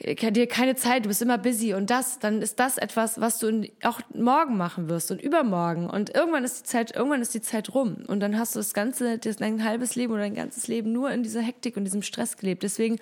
dir 0.00 0.46
keine 0.46 0.76
Zeit, 0.76 1.04
du 1.04 1.08
bist 1.08 1.20
immer 1.20 1.36
busy 1.36 1.74
und 1.74 1.90
das, 1.90 2.18
dann 2.18 2.40
ist 2.40 2.58
das 2.58 2.78
etwas, 2.78 3.20
was 3.20 3.38
du 3.38 3.68
auch 3.82 4.00
morgen 4.14 4.56
machen 4.56 4.88
wirst 4.88 5.10
und 5.10 5.20
übermorgen 5.20 5.90
und 5.90 6.14
irgendwann 6.14 6.42
ist 6.42 6.60
die 6.60 6.64
Zeit, 6.64 6.96
irgendwann 6.96 7.20
ist 7.20 7.34
die 7.34 7.42
Zeit 7.42 7.74
rum 7.74 8.04
und 8.06 8.20
dann 8.20 8.38
hast 8.38 8.54
du 8.54 8.60
das 8.60 8.72
ganze, 8.72 9.18
dein 9.18 9.64
halbes 9.64 9.96
Leben 9.96 10.12
oder 10.14 10.22
dein 10.22 10.34
ganzes 10.34 10.68
Leben 10.68 10.92
nur 10.92 11.10
in 11.10 11.22
dieser 11.22 11.42
Hektik 11.42 11.76
und 11.76 11.84
diesem 11.84 12.02
Stress 12.02 12.38
gelebt. 12.38 12.62
Deswegen 12.62 12.98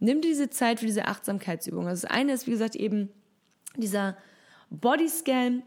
nimm 0.00 0.20
diese 0.20 0.50
Zeit 0.50 0.80
für 0.80 0.86
diese 0.86 1.06
Achtsamkeitsübung. 1.06 1.86
Also 1.86 2.02
das 2.02 2.10
eine 2.10 2.32
ist, 2.32 2.48
wie 2.48 2.52
gesagt, 2.52 2.74
eben 2.74 3.08
dieser 3.76 4.16
Bodyscan. 4.70 5.62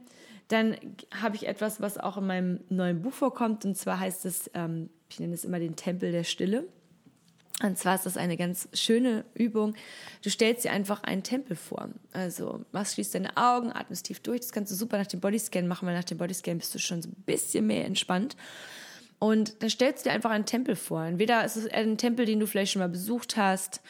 Dann 0.49 0.75
habe 1.21 1.37
ich 1.37 1.47
etwas, 1.47 1.79
was 1.79 1.97
auch 1.97 2.17
in 2.17 2.27
meinem 2.27 2.59
neuen 2.69 3.01
Buch 3.01 3.13
vorkommt 3.13 3.63
und 3.63 3.77
zwar 3.77 3.99
heißt 3.99 4.25
es, 4.25 4.51
ähm, 4.53 4.89
ich 5.09 5.19
nenne 5.21 5.33
es 5.33 5.45
immer 5.45 5.59
den 5.59 5.77
Tempel 5.77 6.11
der 6.11 6.25
Stille. 6.25 6.67
Und 7.63 7.77
zwar 7.77 7.95
ist 7.95 8.05
das 8.05 8.17
eine 8.17 8.35
ganz 8.35 8.67
schöne 8.73 9.23
Übung. 9.33 9.75
Du 10.21 10.29
stellst 10.29 10.65
dir 10.65 10.71
einfach 10.71 11.03
einen 11.03 11.23
Tempel 11.23 11.55
vor. 11.55 11.89
Also 12.11 12.65
machst, 12.73 12.95
schließt 12.95 13.15
deine 13.15 13.37
Augen, 13.37 13.71
atmest 13.71 14.07
tief 14.07 14.19
durch. 14.19 14.41
Das 14.41 14.51
kannst 14.51 14.71
du 14.71 14.75
super 14.75 14.97
nach 14.97 15.07
dem 15.07 15.21
Bodyscan 15.21 15.67
machen, 15.67 15.87
weil 15.87 15.95
nach 15.95 16.03
dem 16.03 16.17
Bodyscan 16.17 16.57
bist 16.57 16.75
du 16.75 16.79
schon 16.79 17.01
so 17.01 17.09
ein 17.09 17.23
bisschen 17.25 17.65
mehr 17.67 17.85
entspannt. 17.85 18.35
Und 19.19 19.63
dann 19.63 19.69
stellst 19.69 20.05
du 20.05 20.09
dir 20.09 20.15
einfach 20.15 20.31
einen 20.31 20.45
Tempel 20.45 20.75
vor. 20.75 21.03
Entweder 21.05 21.45
ist 21.45 21.55
es 21.55 21.71
ein 21.71 21.97
Tempel, 21.97 22.25
den 22.25 22.41
du 22.41 22.47
vielleicht 22.47 22.73
schon 22.73 22.81
mal 22.81 22.89
besucht 22.89 23.37
hast, 23.37 23.81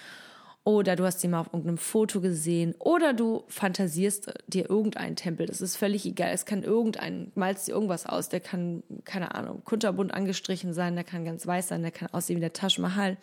oder 0.65 0.95
du 0.95 1.05
hast 1.05 1.21
sie 1.21 1.27
mal 1.27 1.41
auf 1.41 1.47
irgendeinem 1.47 1.77
Foto 1.77 2.19
gesehen 2.19 2.73
oder 2.79 3.13
du 3.13 3.43
fantasierst 3.47 4.33
dir 4.47 4.67
irgendeinen 4.67 5.15
Tempel. 5.15 5.45
Das 5.45 5.61
ist 5.61 5.77
völlig 5.77 6.07
egal. 6.07 6.31
Es 6.33 6.47
kann 6.47 6.63
irgendein, 6.63 7.31
malst 7.35 7.67
dir 7.67 7.73
irgendwas 7.73 8.07
aus. 8.07 8.29
Der 8.29 8.39
kann, 8.39 8.81
keine 9.05 9.35
Ahnung, 9.35 9.61
kunterbunt 9.63 10.11
angestrichen 10.11 10.73
sein, 10.73 10.95
der 10.95 11.03
kann 11.03 11.23
ganz 11.23 11.45
weiß 11.45 11.67
sein, 11.67 11.83
der 11.83 11.91
kann 11.91 12.09
aussehen 12.11 12.37
wie 12.37 12.41
der 12.41 12.51
Taj 12.51 12.79
Mahal, 12.79 13.17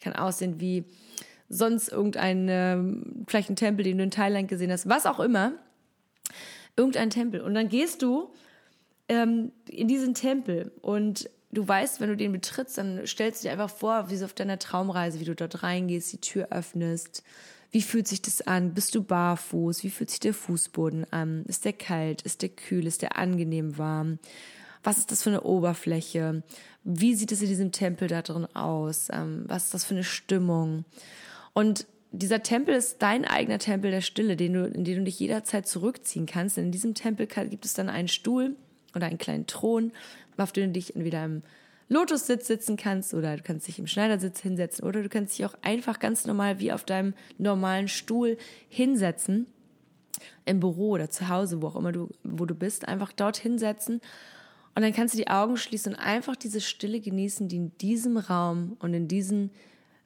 kann 0.00 0.14
aussehen 0.14 0.58
wie 0.58 0.84
sonst 1.50 1.88
irgendein, 1.88 2.46
ähm, 2.48 3.24
vielleicht 3.28 3.50
ein 3.50 3.56
Tempel, 3.56 3.84
den 3.84 3.98
du 3.98 4.04
in 4.04 4.10
Thailand 4.10 4.48
gesehen 4.48 4.72
hast, 4.72 4.88
was 4.88 5.04
auch 5.04 5.20
immer. 5.20 5.52
Irgendein 6.76 7.10
Tempel. 7.10 7.42
Und 7.42 7.52
dann 7.52 7.68
gehst 7.68 8.00
du 8.00 8.32
ähm, 9.08 9.52
in 9.68 9.86
diesen 9.86 10.14
Tempel 10.14 10.72
und 10.80 11.28
du 11.52 11.66
weißt, 11.66 12.00
wenn 12.00 12.08
du 12.08 12.16
den 12.16 12.32
betrittst, 12.32 12.78
dann 12.78 13.06
stellst 13.06 13.42
du 13.42 13.48
dir 13.48 13.52
einfach 13.52 13.70
vor, 13.70 14.10
wie 14.10 14.16
so 14.16 14.24
auf 14.24 14.34
deiner 14.34 14.58
Traumreise, 14.58 15.20
wie 15.20 15.24
du 15.24 15.34
dort 15.34 15.62
reingehst, 15.62 16.12
die 16.12 16.20
Tür 16.20 16.48
öffnest. 16.50 17.22
Wie 17.70 17.82
fühlt 17.82 18.08
sich 18.08 18.20
das 18.20 18.42
an? 18.42 18.74
Bist 18.74 18.94
du 18.94 19.02
barfuß? 19.02 19.84
Wie 19.84 19.90
fühlt 19.90 20.10
sich 20.10 20.20
der 20.20 20.34
Fußboden 20.34 21.12
an? 21.12 21.44
Ist 21.46 21.64
der 21.64 21.72
kalt? 21.72 22.22
Ist 22.22 22.42
der 22.42 22.48
kühl? 22.48 22.86
Ist 22.86 23.02
der 23.02 23.16
angenehm 23.16 23.78
warm? 23.78 24.18
Was 24.82 24.98
ist 24.98 25.12
das 25.12 25.22
für 25.22 25.30
eine 25.30 25.42
Oberfläche? 25.42 26.42
Wie 26.82 27.14
sieht 27.14 27.32
es 27.32 27.42
in 27.42 27.48
diesem 27.48 27.70
Tempel 27.70 28.08
da 28.08 28.22
drin 28.22 28.46
aus? 28.56 29.08
Ähm, 29.12 29.44
was 29.46 29.66
ist 29.66 29.74
das 29.74 29.84
für 29.84 29.94
eine 29.94 30.04
Stimmung? 30.04 30.84
Und 31.52 31.86
dieser 32.12 32.42
Tempel 32.42 32.74
ist 32.74 33.02
dein 33.02 33.24
eigener 33.24 33.58
Tempel 33.58 33.90
der 33.90 34.00
Stille, 34.00 34.36
den 34.36 34.54
du, 34.54 34.64
in 34.64 34.84
den 34.84 34.98
du 34.98 35.04
dich 35.04 35.20
jederzeit 35.20 35.68
zurückziehen 35.68 36.26
kannst. 36.26 36.58
In 36.58 36.72
diesem 36.72 36.94
Tempel 36.94 37.26
gibt 37.26 37.64
es 37.64 37.74
dann 37.74 37.88
einen 37.88 38.08
Stuhl 38.08 38.56
oder 38.94 39.06
einen 39.06 39.18
kleinen 39.18 39.46
Thron, 39.46 39.92
auf 40.36 40.52
dem 40.52 40.66
du 40.66 40.72
dich 40.72 40.96
entweder 40.96 41.24
im 41.24 41.42
Lotussitz 41.88 42.46
sitzen 42.46 42.76
kannst 42.76 43.14
oder 43.14 43.36
du 43.36 43.42
kannst 43.42 43.66
dich 43.66 43.78
im 43.78 43.86
Schneidersitz 43.86 44.40
hinsetzen 44.40 44.86
oder 44.86 45.02
du 45.02 45.08
kannst 45.08 45.38
dich 45.38 45.44
auch 45.44 45.54
einfach 45.62 45.98
ganz 45.98 46.24
normal 46.24 46.60
wie 46.60 46.72
auf 46.72 46.84
deinem 46.84 47.14
normalen 47.38 47.88
Stuhl 47.88 48.38
hinsetzen 48.68 49.46
im 50.44 50.60
Büro 50.60 50.90
oder 50.90 51.10
zu 51.10 51.28
Hause, 51.28 51.60
wo 51.62 51.68
auch 51.68 51.76
immer 51.76 51.92
du, 51.92 52.08
wo 52.22 52.46
du 52.46 52.54
bist, 52.54 52.86
einfach 52.86 53.12
dort 53.12 53.36
hinsetzen 53.38 54.00
und 54.74 54.82
dann 54.82 54.92
kannst 54.92 55.14
du 55.14 55.18
die 55.18 55.28
Augen 55.28 55.56
schließen 55.56 55.94
und 55.94 56.00
einfach 56.00 56.36
diese 56.36 56.60
Stille 56.60 57.00
genießen, 57.00 57.48
die 57.48 57.56
in 57.56 57.76
diesem 57.78 58.16
Raum 58.16 58.76
und 58.78 58.94
in 58.94 59.08
diesen 59.08 59.50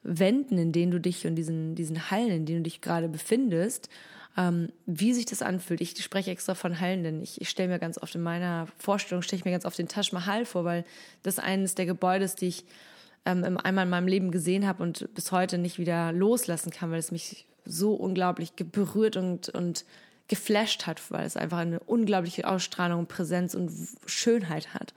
Wänden, 0.03 0.57
in 0.57 0.71
denen 0.71 0.91
du 0.91 0.99
dich 0.99 1.25
und 1.27 1.35
diesen, 1.35 1.75
diesen 1.75 2.09
Hallen, 2.09 2.31
in 2.31 2.45
denen 2.45 2.59
du 2.59 2.69
dich 2.69 2.81
gerade 2.81 3.07
befindest, 3.07 3.89
ähm, 4.37 4.69
wie 4.85 5.13
sich 5.13 5.25
das 5.25 5.41
anfühlt. 5.41 5.81
Ich 5.81 6.01
spreche 6.03 6.31
extra 6.31 6.55
von 6.55 6.79
Hallen, 6.79 7.03
denn 7.03 7.21
ich, 7.21 7.39
ich 7.39 7.49
stelle 7.49 7.69
mir 7.69 7.79
ganz 7.79 7.97
oft 7.97 8.15
in 8.15 8.21
meiner 8.21 8.67
Vorstellung, 8.77 9.21
stelle 9.21 9.39
ich 9.39 9.45
mir 9.45 9.51
ganz 9.51 9.65
oft 9.65 9.77
den 9.77 9.87
Taj 9.87 10.09
Mahal 10.11 10.45
vor, 10.45 10.65
weil 10.65 10.85
das 11.23 11.39
eines 11.39 11.75
der 11.75 11.85
Gebäude 11.85 12.25
ist, 12.25 12.41
die 12.41 12.47
ich 12.47 12.65
ähm, 13.25 13.57
einmal 13.63 13.85
in 13.85 13.89
meinem 13.89 14.07
Leben 14.07 14.31
gesehen 14.31 14.67
habe 14.67 14.83
und 14.83 15.13
bis 15.15 15.31
heute 15.31 15.57
nicht 15.57 15.79
wieder 15.79 16.11
loslassen 16.11 16.71
kann, 16.71 16.91
weil 16.91 16.99
es 16.99 17.11
mich 17.11 17.45
so 17.65 17.93
unglaublich 17.93 18.53
berührt 18.53 19.17
und, 19.17 19.49
und 19.49 19.85
geflasht 20.27 20.85
hat, 20.85 21.11
weil 21.11 21.25
es 21.25 21.37
einfach 21.37 21.59
eine 21.59 21.79
unglaubliche 21.79 22.47
Ausstrahlung, 22.47 23.05
Präsenz 23.05 23.53
und 23.53 23.71
Schönheit 24.05 24.73
hat 24.73 24.93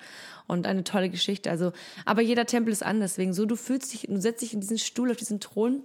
und 0.47 0.67
eine 0.67 0.85
tolle 0.85 1.11
Geschichte. 1.11 1.51
Also, 1.51 1.73
aber 2.05 2.23
jeder 2.23 2.47
Tempel 2.47 2.73
ist 2.73 2.83
anders, 2.83 3.13
deswegen 3.13 3.35
so 3.35 3.47
du 3.47 3.57
fühlst 3.57 3.93
dich, 3.93 4.03
du 4.09 4.21
setzt 4.21 4.43
dich 4.43 4.55
in 4.55 4.61
diesen 4.61 4.79
Stuhl 4.79 5.11
auf 5.11 5.17
diesen 5.17 5.41
Thron 5.41 5.83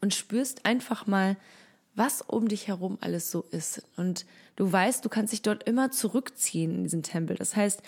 und 0.00 0.14
spürst 0.14 0.66
einfach 0.66 1.06
mal, 1.06 1.36
was 1.94 2.22
um 2.22 2.48
dich 2.48 2.68
herum 2.68 2.98
alles 3.00 3.30
so 3.30 3.44
ist. 3.50 3.82
Und 3.96 4.26
du 4.56 4.70
weißt, 4.70 5.04
du 5.04 5.08
kannst 5.08 5.32
dich 5.32 5.42
dort 5.42 5.64
immer 5.64 5.90
zurückziehen 5.90 6.74
in 6.74 6.84
diesen 6.84 7.02
Tempel. 7.02 7.36
Das 7.36 7.56
heißt, 7.56 7.82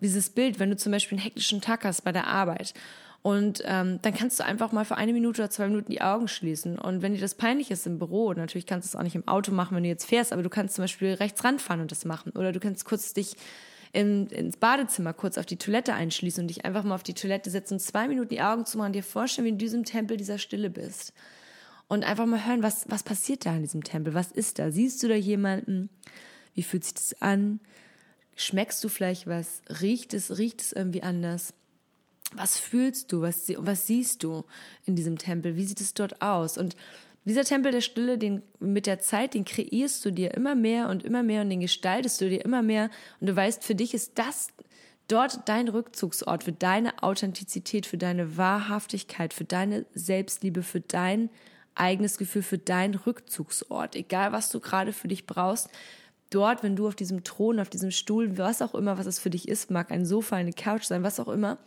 dieses 0.00 0.30
Bild, 0.30 0.58
wenn 0.58 0.70
du 0.70 0.76
zum 0.76 0.92
Beispiel 0.92 1.16
einen 1.16 1.24
hektischen 1.24 1.60
Tag 1.60 1.84
hast 1.84 2.02
bei 2.02 2.12
der 2.12 2.26
Arbeit 2.26 2.74
und 3.22 3.62
ähm, 3.66 4.00
dann 4.02 4.14
kannst 4.14 4.40
du 4.40 4.44
einfach 4.44 4.72
mal 4.72 4.84
für 4.84 4.96
eine 4.96 5.12
Minute 5.12 5.42
oder 5.42 5.50
zwei 5.50 5.68
Minuten 5.68 5.92
die 5.92 6.02
Augen 6.02 6.26
schließen. 6.26 6.76
Und 6.76 7.02
wenn 7.02 7.14
dir 7.14 7.20
das 7.20 7.36
peinlich 7.36 7.70
ist 7.70 7.86
im 7.86 8.00
Büro, 8.00 8.32
natürlich 8.32 8.66
kannst 8.66 8.88
du 8.88 8.96
es 8.96 8.98
auch 8.98 9.04
nicht 9.04 9.14
im 9.14 9.28
Auto 9.28 9.52
machen, 9.52 9.76
wenn 9.76 9.84
du 9.84 9.88
jetzt 9.88 10.06
fährst, 10.06 10.32
aber 10.32 10.42
du 10.42 10.50
kannst 10.50 10.74
zum 10.74 10.82
Beispiel 10.82 11.14
rechts 11.14 11.44
ranfahren 11.44 11.80
und 11.80 11.92
das 11.92 12.04
machen. 12.04 12.32
Oder 12.32 12.50
du 12.50 12.58
kannst 12.58 12.84
kurz 12.84 13.12
dich 13.12 13.36
in, 13.92 14.26
ins 14.28 14.56
Badezimmer 14.56 15.12
kurz 15.12 15.38
auf 15.38 15.46
die 15.46 15.56
Toilette 15.56 15.94
einschließen 15.94 16.42
und 16.42 16.48
dich 16.48 16.64
einfach 16.64 16.82
mal 16.82 16.96
auf 16.96 17.04
die 17.04 17.14
Toilette 17.14 17.50
setzen 17.50 17.78
zwei 17.78 18.08
Minuten 18.08 18.30
die 18.30 18.40
Augen 18.40 18.66
zu 18.66 18.76
machen 18.76 18.88
und 18.88 18.94
dir 18.94 19.04
vorstellen, 19.04 19.44
wie 19.44 19.50
in 19.50 19.58
diesem 19.58 19.84
Tempel 19.84 20.16
dieser 20.16 20.38
Stille 20.38 20.70
bist 20.70 21.12
und 21.92 22.04
einfach 22.04 22.24
mal 22.24 22.46
hören, 22.46 22.62
was, 22.62 22.86
was 22.88 23.02
passiert 23.02 23.44
da 23.44 23.54
in 23.54 23.60
diesem 23.60 23.84
Tempel? 23.84 24.14
Was 24.14 24.32
ist 24.32 24.58
da? 24.58 24.70
Siehst 24.70 25.02
du 25.02 25.08
da 25.08 25.14
jemanden? 25.14 25.90
Wie 26.54 26.62
fühlt 26.62 26.84
sich 26.84 26.94
das 26.94 27.20
an? 27.20 27.60
Schmeckst 28.34 28.82
du 28.82 28.88
vielleicht 28.88 29.26
was? 29.26 29.60
Riecht 29.82 30.14
es, 30.14 30.38
riecht 30.38 30.62
es 30.62 30.72
irgendwie 30.72 31.02
anders? 31.02 31.52
Was 32.34 32.58
fühlst 32.58 33.12
du? 33.12 33.20
Was, 33.20 33.46
was 33.58 33.86
siehst 33.86 34.22
du 34.22 34.44
in 34.86 34.96
diesem 34.96 35.18
Tempel? 35.18 35.54
Wie 35.56 35.66
sieht 35.66 35.82
es 35.82 35.92
dort 35.92 36.22
aus? 36.22 36.56
Und 36.56 36.76
dieser 37.26 37.44
Tempel 37.44 37.72
der 37.72 37.82
Stille, 37.82 38.16
den 38.16 38.40
mit 38.58 38.86
der 38.86 39.00
Zeit, 39.00 39.34
den 39.34 39.44
kreierst 39.44 40.02
du 40.06 40.12
dir 40.12 40.32
immer 40.32 40.54
mehr 40.54 40.88
und 40.88 41.04
immer 41.04 41.22
mehr 41.22 41.42
und 41.42 41.50
den 41.50 41.60
gestaltest 41.60 42.22
du 42.22 42.30
dir 42.30 42.42
immer 42.42 42.62
mehr. 42.62 42.88
Und 43.20 43.26
du 43.26 43.36
weißt, 43.36 43.62
für 43.62 43.74
dich 43.74 43.92
ist 43.92 44.12
das 44.14 44.48
dort 45.08 45.46
dein 45.46 45.68
Rückzugsort 45.68 46.44
für 46.44 46.52
deine 46.52 47.02
Authentizität, 47.02 47.84
für 47.84 47.98
deine 47.98 48.38
Wahrhaftigkeit, 48.38 49.34
für 49.34 49.44
deine 49.44 49.84
Selbstliebe, 49.92 50.62
für 50.62 50.80
dein 50.80 51.28
eigenes 51.74 52.18
Gefühl 52.18 52.42
für 52.42 52.58
deinen 52.58 52.94
Rückzugsort, 52.94 53.96
egal 53.96 54.32
was 54.32 54.50
du 54.50 54.60
gerade 54.60 54.92
für 54.92 55.08
dich 55.08 55.26
brauchst. 55.26 55.68
Dort, 56.30 56.62
wenn 56.62 56.76
du 56.76 56.88
auf 56.88 56.94
diesem 56.94 57.24
Thron, 57.24 57.60
auf 57.60 57.68
diesem 57.68 57.90
Stuhl, 57.90 58.38
was 58.38 58.62
auch 58.62 58.74
immer, 58.74 58.98
was 58.98 59.06
es 59.06 59.18
für 59.18 59.30
dich 59.30 59.48
ist, 59.48 59.70
mag 59.70 59.90
ein 59.90 60.06
Sofa, 60.06 60.36
eine 60.36 60.52
Couch 60.52 60.84
sein, 60.84 61.02
was 61.02 61.20
auch 61.20 61.28
immer, 61.28 61.58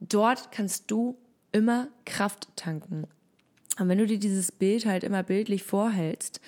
dort 0.00 0.52
kannst 0.52 0.90
du 0.90 1.16
immer 1.52 1.88
Kraft 2.04 2.48
tanken. 2.56 3.06
Und 3.78 3.88
wenn 3.88 3.98
du 3.98 4.06
dir 4.06 4.18
dieses 4.18 4.52
Bild 4.52 4.86
halt 4.86 5.02
immer 5.02 5.22
bildlich 5.22 5.64
vorhältst 5.64 6.40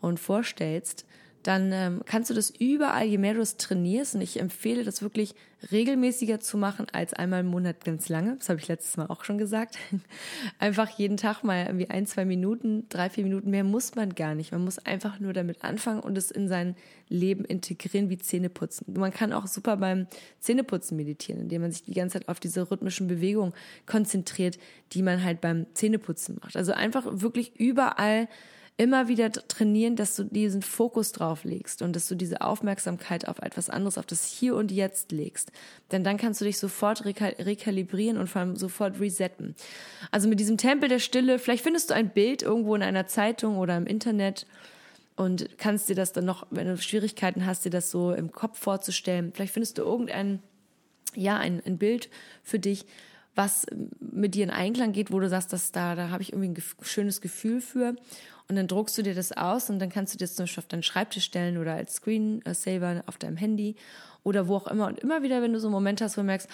und 0.00 0.18
vorstellst, 0.18 1.04
dann 1.42 1.72
ähm, 1.72 2.02
kannst 2.04 2.30
du 2.30 2.34
das 2.34 2.50
überall, 2.50 3.06
je 3.06 3.18
mehr 3.18 3.34
du 3.34 3.40
es 3.40 3.56
trainierst, 3.56 4.14
und 4.14 4.20
ich 4.20 4.38
empfehle 4.40 4.84
das 4.84 5.02
wirklich 5.02 5.34
regelmäßiger 5.72 6.40
zu 6.40 6.56
machen 6.56 6.86
als 6.92 7.12
einmal 7.12 7.40
im 7.40 7.46
Monat 7.46 7.84
ganz 7.84 8.08
lange. 8.08 8.36
Das 8.36 8.48
habe 8.48 8.60
ich 8.60 8.68
letztes 8.68 8.96
Mal 8.96 9.06
auch 9.06 9.24
schon 9.24 9.38
gesagt. 9.38 9.76
Einfach 10.58 10.88
jeden 10.88 11.16
Tag 11.16 11.42
mal 11.42 11.66
irgendwie 11.66 11.90
ein, 11.90 12.06
zwei 12.06 12.24
Minuten, 12.24 12.86
drei, 12.88 13.10
vier 13.10 13.24
Minuten 13.24 13.50
mehr 13.50 13.64
muss 13.64 13.94
man 13.94 14.14
gar 14.14 14.34
nicht. 14.34 14.52
Man 14.52 14.64
muss 14.64 14.78
einfach 14.78 15.20
nur 15.20 15.32
damit 15.32 15.62
anfangen 15.62 16.00
und 16.00 16.16
es 16.16 16.30
in 16.30 16.48
sein 16.48 16.76
Leben 17.08 17.44
integrieren 17.44 18.08
wie 18.08 18.18
Zähneputzen. 18.18 18.94
Man 18.94 19.12
kann 19.12 19.32
auch 19.32 19.46
super 19.46 19.76
beim 19.76 20.06
Zähneputzen 20.38 20.96
meditieren, 20.96 21.42
indem 21.42 21.62
man 21.62 21.72
sich 21.72 21.82
die 21.84 21.94
ganze 21.94 22.18
Zeit 22.18 22.28
auf 22.28 22.40
diese 22.40 22.70
rhythmischen 22.70 23.08
Bewegungen 23.08 23.52
konzentriert, 23.86 24.58
die 24.92 25.02
man 25.02 25.22
halt 25.22 25.40
beim 25.40 25.66
Zähneputzen 25.74 26.38
macht. 26.40 26.56
Also 26.56 26.72
einfach 26.72 27.04
wirklich 27.06 27.56
überall 27.56 28.28
immer 28.80 29.08
wieder 29.08 29.30
trainieren, 29.30 29.94
dass 29.94 30.16
du 30.16 30.24
diesen 30.24 30.62
Fokus 30.62 31.12
drauf 31.12 31.44
legst 31.44 31.82
und 31.82 31.94
dass 31.94 32.08
du 32.08 32.14
diese 32.14 32.40
Aufmerksamkeit 32.40 33.28
auf 33.28 33.38
etwas 33.40 33.68
anderes, 33.68 33.98
auf 33.98 34.06
das 34.06 34.24
Hier 34.24 34.56
und 34.56 34.72
Jetzt 34.72 35.12
legst. 35.12 35.52
Denn 35.92 36.02
dann 36.02 36.16
kannst 36.16 36.40
du 36.40 36.46
dich 36.46 36.58
sofort 36.58 37.04
rekal 37.04 37.34
rekalibrieren 37.38 38.16
und 38.16 38.28
vor 38.28 38.40
allem 38.40 38.56
sofort 38.56 38.98
resetten. 38.98 39.54
Also 40.10 40.28
mit 40.28 40.40
diesem 40.40 40.56
Tempel 40.56 40.88
der 40.88 40.98
Stille, 40.98 41.38
vielleicht 41.38 41.62
findest 41.62 41.90
du 41.90 41.94
ein 41.94 42.08
Bild 42.08 42.40
irgendwo 42.40 42.74
in 42.74 42.82
einer 42.82 43.06
Zeitung 43.06 43.58
oder 43.58 43.76
im 43.76 43.84
Internet 43.84 44.46
und 45.14 45.58
kannst 45.58 45.90
dir 45.90 45.94
das 45.94 46.14
dann 46.14 46.24
noch, 46.24 46.46
wenn 46.50 46.66
du 46.66 46.78
Schwierigkeiten 46.78 47.44
hast, 47.44 47.66
dir 47.66 47.70
das 47.70 47.90
so 47.90 48.14
im 48.14 48.32
Kopf 48.32 48.58
vorzustellen. 48.58 49.32
Vielleicht 49.34 49.52
findest 49.52 49.76
du 49.76 49.82
irgendein, 49.82 50.42
ja, 51.14 51.36
ein, 51.36 51.60
ein 51.66 51.76
Bild 51.76 52.08
für 52.42 52.58
dich, 52.58 52.86
was 53.34 53.66
mit 54.00 54.34
dir 54.34 54.44
in 54.44 54.50
Einklang 54.50 54.92
geht, 54.92 55.12
wo 55.12 55.20
du 55.20 55.28
sagst, 55.28 55.52
dass 55.52 55.70
da, 55.70 55.94
da 55.94 56.08
habe 56.08 56.22
ich 56.22 56.32
irgendwie 56.32 56.58
ein 56.58 56.84
schönes 56.84 57.20
Gefühl 57.20 57.60
für. 57.60 57.94
Und 58.50 58.56
dann 58.56 58.66
druckst 58.66 58.98
du 58.98 59.02
dir 59.02 59.14
das 59.14 59.30
aus 59.30 59.70
und 59.70 59.78
dann 59.78 59.90
kannst 59.90 60.12
du 60.12 60.18
das 60.18 60.34
zum 60.34 60.42
Beispiel 60.42 60.62
auf 60.62 60.66
deinen 60.66 60.82
Schreibtisch 60.82 61.24
stellen 61.24 61.56
oder 61.56 61.74
als 61.74 61.94
Screensaver 61.94 63.04
auf 63.06 63.16
deinem 63.16 63.36
Handy 63.36 63.76
oder 64.24 64.48
wo 64.48 64.56
auch 64.56 64.66
immer. 64.66 64.88
Und 64.88 64.98
immer 64.98 65.22
wieder, 65.22 65.40
wenn 65.40 65.52
du 65.52 65.60
so 65.60 65.68
einen 65.68 65.72
Moment 65.72 66.00
hast, 66.00 66.16
wo 66.16 66.22
du 66.22 66.26
merkst, 66.26 66.48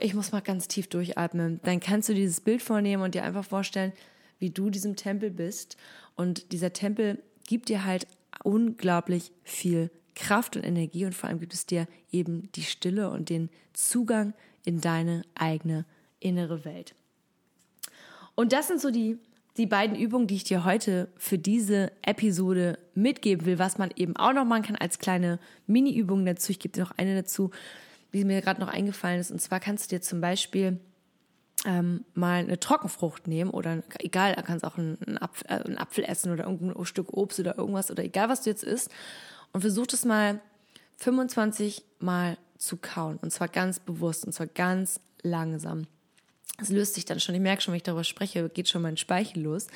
ich 0.00 0.14
muss 0.14 0.30
mal 0.30 0.42
ganz 0.42 0.68
tief 0.68 0.86
durchatmen, 0.86 1.58
dann 1.64 1.80
kannst 1.80 2.08
du 2.08 2.14
dieses 2.14 2.40
Bild 2.40 2.62
vornehmen 2.62 3.02
und 3.02 3.16
dir 3.16 3.24
einfach 3.24 3.44
vorstellen, 3.44 3.92
wie 4.38 4.50
du 4.50 4.70
diesem 4.70 4.94
Tempel 4.94 5.32
bist. 5.32 5.76
Und 6.14 6.52
dieser 6.52 6.72
Tempel 6.72 7.20
gibt 7.48 7.68
dir 7.68 7.84
halt 7.84 8.06
unglaublich 8.44 9.32
viel 9.42 9.90
Kraft 10.14 10.54
und 10.54 10.62
Energie 10.62 11.04
und 11.04 11.16
vor 11.16 11.28
allem 11.28 11.40
gibt 11.40 11.52
es 11.52 11.66
dir 11.66 11.88
eben 12.12 12.48
die 12.52 12.62
Stille 12.62 13.10
und 13.10 13.28
den 13.28 13.50
Zugang 13.72 14.34
in 14.64 14.80
deine 14.80 15.22
eigene 15.34 15.84
innere 16.20 16.64
Welt. 16.64 16.94
Und 18.36 18.52
das 18.52 18.68
sind 18.68 18.80
so 18.80 18.92
die 18.92 19.18
die 19.56 19.66
beiden 19.66 19.96
Übungen, 19.96 20.26
die 20.26 20.36
ich 20.36 20.44
dir 20.44 20.64
heute 20.64 21.08
für 21.16 21.38
diese 21.38 21.92
Episode 22.02 22.78
mitgeben 22.94 23.46
will, 23.46 23.58
was 23.58 23.78
man 23.78 23.90
eben 23.96 24.16
auch 24.16 24.32
noch 24.32 24.44
machen 24.44 24.62
kann 24.62 24.76
als 24.76 24.98
kleine 24.98 25.38
Mini-Übungen 25.66 26.24
dazu. 26.24 26.52
Ich 26.52 26.60
gebe 26.60 26.72
dir 26.72 26.84
noch 26.84 26.96
eine 26.96 27.14
dazu, 27.16 27.50
die 28.12 28.24
mir 28.24 28.40
gerade 28.40 28.60
noch 28.60 28.68
eingefallen 28.68 29.20
ist. 29.20 29.30
Und 29.30 29.40
zwar 29.40 29.60
kannst 29.60 29.90
du 29.90 29.96
dir 29.96 30.02
zum 30.02 30.20
Beispiel 30.20 30.78
ähm, 31.66 32.04
mal 32.14 32.40
eine 32.40 32.58
Trockenfrucht 32.58 33.26
nehmen 33.26 33.50
oder 33.50 33.82
egal, 33.98 34.34
du 34.34 34.42
kannst 34.42 34.64
auch 34.64 34.78
einen, 34.78 35.18
Apfel, 35.18 35.46
äh, 35.48 35.62
einen 35.64 35.78
Apfel 35.78 36.04
essen 36.04 36.32
oder 36.32 36.44
irgendein 36.44 36.84
Stück 36.84 37.12
Obst 37.12 37.40
oder 37.40 37.58
irgendwas 37.58 37.90
oder 37.90 38.04
egal, 38.04 38.28
was 38.28 38.42
du 38.42 38.50
jetzt 38.50 38.64
isst. 38.64 38.90
Und 39.52 39.60
versuch 39.62 39.86
das 39.86 40.04
mal 40.04 40.40
25 40.96 41.84
Mal 41.98 42.38
zu 42.56 42.76
kauen. 42.76 43.18
Und 43.20 43.32
zwar 43.32 43.48
ganz 43.48 43.80
bewusst 43.80 44.24
und 44.24 44.32
zwar 44.32 44.46
ganz 44.46 45.00
langsam. 45.22 45.86
Es 46.60 46.68
löst 46.68 46.94
sich 46.94 47.04
dann 47.04 47.20
schon. 47.20 47.34
Ich 47.34 47.40
merke 47.40 47.62
schon, 47.62 47.72
wenn 47.72 47.78
ich 47.78 47.82
darüber 47.82 48.04
spreche, 48.04 48.48
geht 48.48 48.68
schon 48.68 48.82
mein 48.82 48.96
Speichel 48.96 49.42
los. 49.42 49.66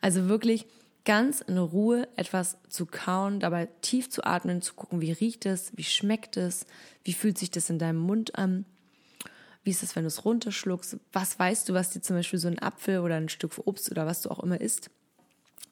Also 0.00 0.28
wirklich 0.28 0.66
ganz 1.04 1.40
in 1.40 1.58
Ruhe 1.58 2.08
etwas 2.16 2.58
zu 2.68 2.86
kauen, 2.86 3.40
dabei 3.40 3.68
tief 3.80 4.10
zu 4.10 4.24
atmen, 4.24 4.62
zu 4.62 4.74
gucken, 4.74 5.00
wie 5.00 5.12
riecht 5.12 5.46
es, 5.46 5.72
wie 5.76 5.84
schmeckt 5.84 6.36
es, 6.36 6.66
wie 7.04 7.12
fühlt 7.14 7.38
sich 7.38 7.50
das 7.50 7.70
in 7.70 7.78
deinem 7.78 7.98
Mund 7.98 8.36
an, 8.36 8.64
wie 9.64 9.70
ist 9.70 9.82
es, 9.82 9.96
wenn 9.96 10.04
du 10.04 10.08
es 10.08 10.24
runterschluckst, 10.24 10.98
was 11.12 11.38
weißt 11.38 11.68
du, 11.68 11.74
was 11.74 11.90
dir 11.90 12.02
zum 12.02 12.16
Beispiel 12.16 12.38
so 12.38 12.48
ein 12.48 12.58
Apfel 12.58 13.00
oder 13.00 13.16
ein 13.16 13.28
Stück 13.28 13.58
Obst 13.64 13.90
oder 13.90 14.06
was 14.06 14.22
du 14.22 14.30
auch 14.30 14.40
immer 14.40 14.60
isst, 14.60 14.90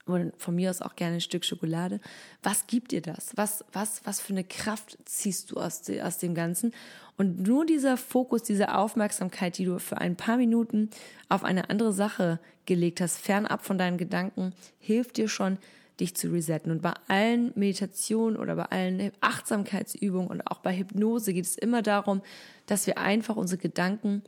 oder 0.08 0.32
von 0.38 0.54
mir 0.54 0.70
aus 0.70 0.82
auch 0.82 0.96
gerne 0.96 1.16
ein 1.16 1.20
Stück 1.20 1.44
Schokolade. 1.44 2.00
Was 2.42 2.66
gibt 2.66 2.92
dir 2.92 3.02
das? 3.02 3.32
Was, 3.36 3.64
was, 3.72 4.00
was 4.04 4.20
für 4.20 4.32
eine 4.32 4.44
Kraft 4.44 4.98
ziehst 5.04 5.50
du 5.50 5.56
aus, 5.56 5.82
aus 6.02 6.18
dem 6.18 6.34
Ganzen? 6.34 6.72
Und 7.16 7.46
nur 7.46 7.66
dieser 7.66 7.96
Fokus, 7.96 8.42
diese 8.42 8.74
Aufmerksamkeit, 8.74 9.58
die 9.58 9.64
du 9.64 9.78
für 9.78 9.98
ein 9.98 10.16
paar 10.16 10.36
Minuten 10.36 10.90
auf 11.28 11.44
eine 11.44 11.68
andere 11.68 11.92
Sache 11.92 12.38
gelegt 12.64 13.00
hast, 13.00 13.18
fernab 13.18 13.64
von 13.64 13.78
deinen 13.78 13.98
Gedanken, 13.98 14.54
hilft 14.78 15.16
dir 15.16 15.28
schon, 15.28 15.58
dich 16.00 16.14
zu 16.14 16.28
resetten. 16.28 16.70
Und 16.70 16.80
bei 16.80 16.94
allen 17.08 17.52
Meditationen 17.56 18.36
oder 18.36 18.54
bei 18.54 18.66
allen 18.66 19.10
Achtsamkeitsübungen 19.20 20.28
und 20.28 20.46
auch 20.46 20.60
bei 20.60 20.76
Hypnose 20.76 21.32
geht 21.32 21.44
es 21.44 21.58
immer 21.58 21.82
darum, 21.82 22.22
dass 22.66 22.86
wir 22.86 22.98
einfach 22.98 23.36
unsere 23.36 23.60
Gedanken 23.60 24.22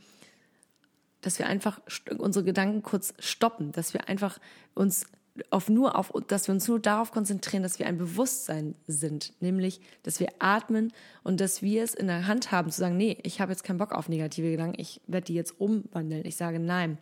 dass 1.23 1.39
wir 1.39 1.47
einfach 1.47 1.81
unsere 2.17 2.45
Gedanken 2.45 2.83
kurz 2.83 3.13
stoppen, 3.19 3.73
dass 3.73 3.93
wir 3.93 4.09
einfach 4.09 4.39
uns 4.75 5.07
auf 5.51 5.69
nur 5.69 5.97
auf, 5.97 6.13
dass 6.27 6.49
wir 6.49 6.55
uns 6.55 6.67
nur 6.69 6.81
darauf 6.81 7.13
konzentrieren, 7.13 7.63
dass 7.63 7.79
wir 7.79 7.87
ein 7.87 7.99
Bewusstsein 7.99 8.75
sind, 8.87 9.33
nämlich, 9.41 9.81
dass 10.03 10.21
wir 10.21 10.29
atmen 10.39 10.93
und 11.23 11.41
dass 11.41 11.63
wir 11.63 11.83
es 11.83 11.95
in 11.95 12.09
der 12.09 12.27
Hand 12.27 12.53
haben, 12.53 12.71
zu 12.71 12.81
sagen, 12.81 12.97
nee, 12.97 13.19
ich 13.23 13.41
habe 13.41 13.53
jetzt 13.53 13.65
keinen 13.65 13.79
Bock 13.79 13.93
auf 13.93 14.09
negative 14.09 14.51
Gedanken, 14.51 14.81
ich 14.81 15.01
werde 15.07 15.27
die 15.27 15.35
jetzt 15.35 15.61
umwandeln. 15.61 16.25
Ich 16.25 16.37
sage, 16.37 16.59
nein, 16.59 16.99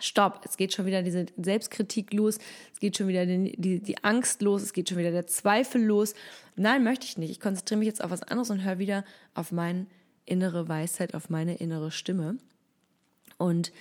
stopp, 0.00 0.40
es 0.44 0.56
geht 0.56 0.72
schon 0.72 0.86
wieder 0.86 1.02
diese 1.02 1.26
Selbstkritik 1.36 2.12
los, 2.12 2.38
es 2.72 2.80
geht 2.80 2.96
schon 2.96 3.08
wieder 3.08 3.26
die, 3.26 3.52
die, 3.56 3.80
die 3.80 4.02
Angst 4.04 4.42
los, 4.42 4.62
es 4.62 4.72
geht 4.72 4.88
schon 4.88 4.98
wieder 4.98 5.10
der 5.10 5.26
Zweifel 5.26 5.82
los. 5.82 6.14
Nein, 6.56 6.82
möchte 6.82 7.06
ich 7.06 7.18
nicht. 7.18 7.30
Ich 7.30 7.40
konzentriere 7.40 7.78
mich 7.78 7.88
jetzt 7.88 8.02
auf 8.02 8.10
was 8.10 8.22
anderes 8.22 8.50
und 8.50 8.64
höre 8.64 8.78
wieder 8.78 9.04
auf 9.34 9.52
meine 9.52 9.86
innere 10.24 10.68
Weisheit, 10.68 11.14
auf 11.14 11.30
meine 11.30 11.56
innere 11.56 11.90
Stimme. 11.90 12.38
Und 13.38 13.72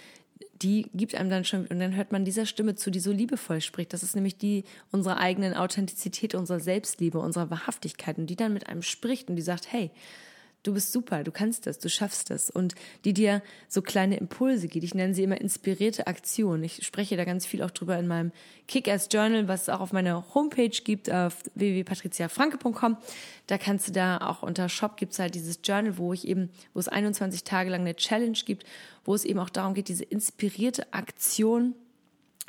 die 0.61 0.89
gibt 0.93 1.15
einem 1.15 1.29
dann 1.29 1.45
schon, 1.45 1.67
und 1.67 1.79
dann 1.79 1.95
hört 1.95 2.11
man 2.11 2.25
dieser 2.25 2.45
Stimme 2.45 2.75
zu, 2.75 2.91
die 2.91 2.99
so 2.99 3.11
liebevoll 3.11 3.61
spricht. 3.61 3.93
Das 3.93 4.03
ist 4.03 4.15
nämlich 4.15 4.37
die 4.37 4.63
unserer 4.91 5.17
eigenen 5.17 5.53
Authentizität, 5.53 6.35
unserer 6.35 6.59
Selbstliebe, 6.59 7.19
unserer 7.19 7.49
Wahrhaftigkeit. 7.49 8.17
Und 8.17 8.27
die 8.27 8.35
dann 8.35 8.53
mit 8.53 8.67
einem 8.67 8.81
spricht 8.81 9.29
und 9.29 9.35
die 9.35 9.41
sagt, 9.41 9.71
hey, 9.71 9.91
du 10.63 10.73
bist 10.73 10.91
super, 10.91 11.23
du 11.23 11.31
kannst 11.31 11.65
das, 11.65 11.79
du 11.79 11.89
schaffst 11.89 12.29
das. 12.29 12.49
Und 12.49 12.75
die 13.05 13.13
dir 13.13 13.41
so 13.67 13.81
kleine 13.81 14.17
Impulse 14.17 14.67
gibt. 14.67 14.83
Ich 14.83 14.93
nenne 14.93 15.13
sie 15.13 15.23
immer 15.23 15.39
inspirierte 15.39 16.07
Aktionen. 16.07 16.63
Ich 16.63 16.85
spreche 16.85 17.15
da 17.15 17.25
ganz 17.25 17.45
viel 17.45 17.63
auch 17.63 17.71
drüber 17.71 17.97
in 17.97 18.07
meinem 18.07 18.31
Kick-Ass 18.67 19.07
Journal, 19.11 19.47
was 19.47 19.63
es 19.63 19.69
auch 19.69 19.79
auf 19.79 19.93
meiner 19.93 20.33
Homepage 20.33 20.69
gibt, 20.69 21.11
auf 21.11 21.43
www.patriziafranke.com. 21.55 22.97
Da 23.47 23.57
kannst 23.57 23.87
du 23.87 23.91
da 23.93 24.17
auch 24.17 24.43
unter 24.43 24.67
Shop 24.67 24.97
gibt 24.97 25.13
es 25.13 25.19
halt 25.19 25.35
dieses 25.35 25.59
Journal, 25.63 25.97
wo 25.97 26.13
ich 26.13 26.27
eben, 26.27 26.49
wo 26.73 26.79
es 26.79 26.87
21 26.87 27.43
Tage 27.43 27.69
lang 27.69 27.81
eine 27.81 27.95
Challenge 27.95 28.37
gibt, 28.45 28.65
wo 29.05 29.15
es 29.15 29.23
eben 29.23 29.39
auch 29.39 29.49
darum 29.49 29.73
geht, 29.73 29.87
diese 29.87 30.03
inspirierte 30.03 30.93
Aktion 30.93 31.75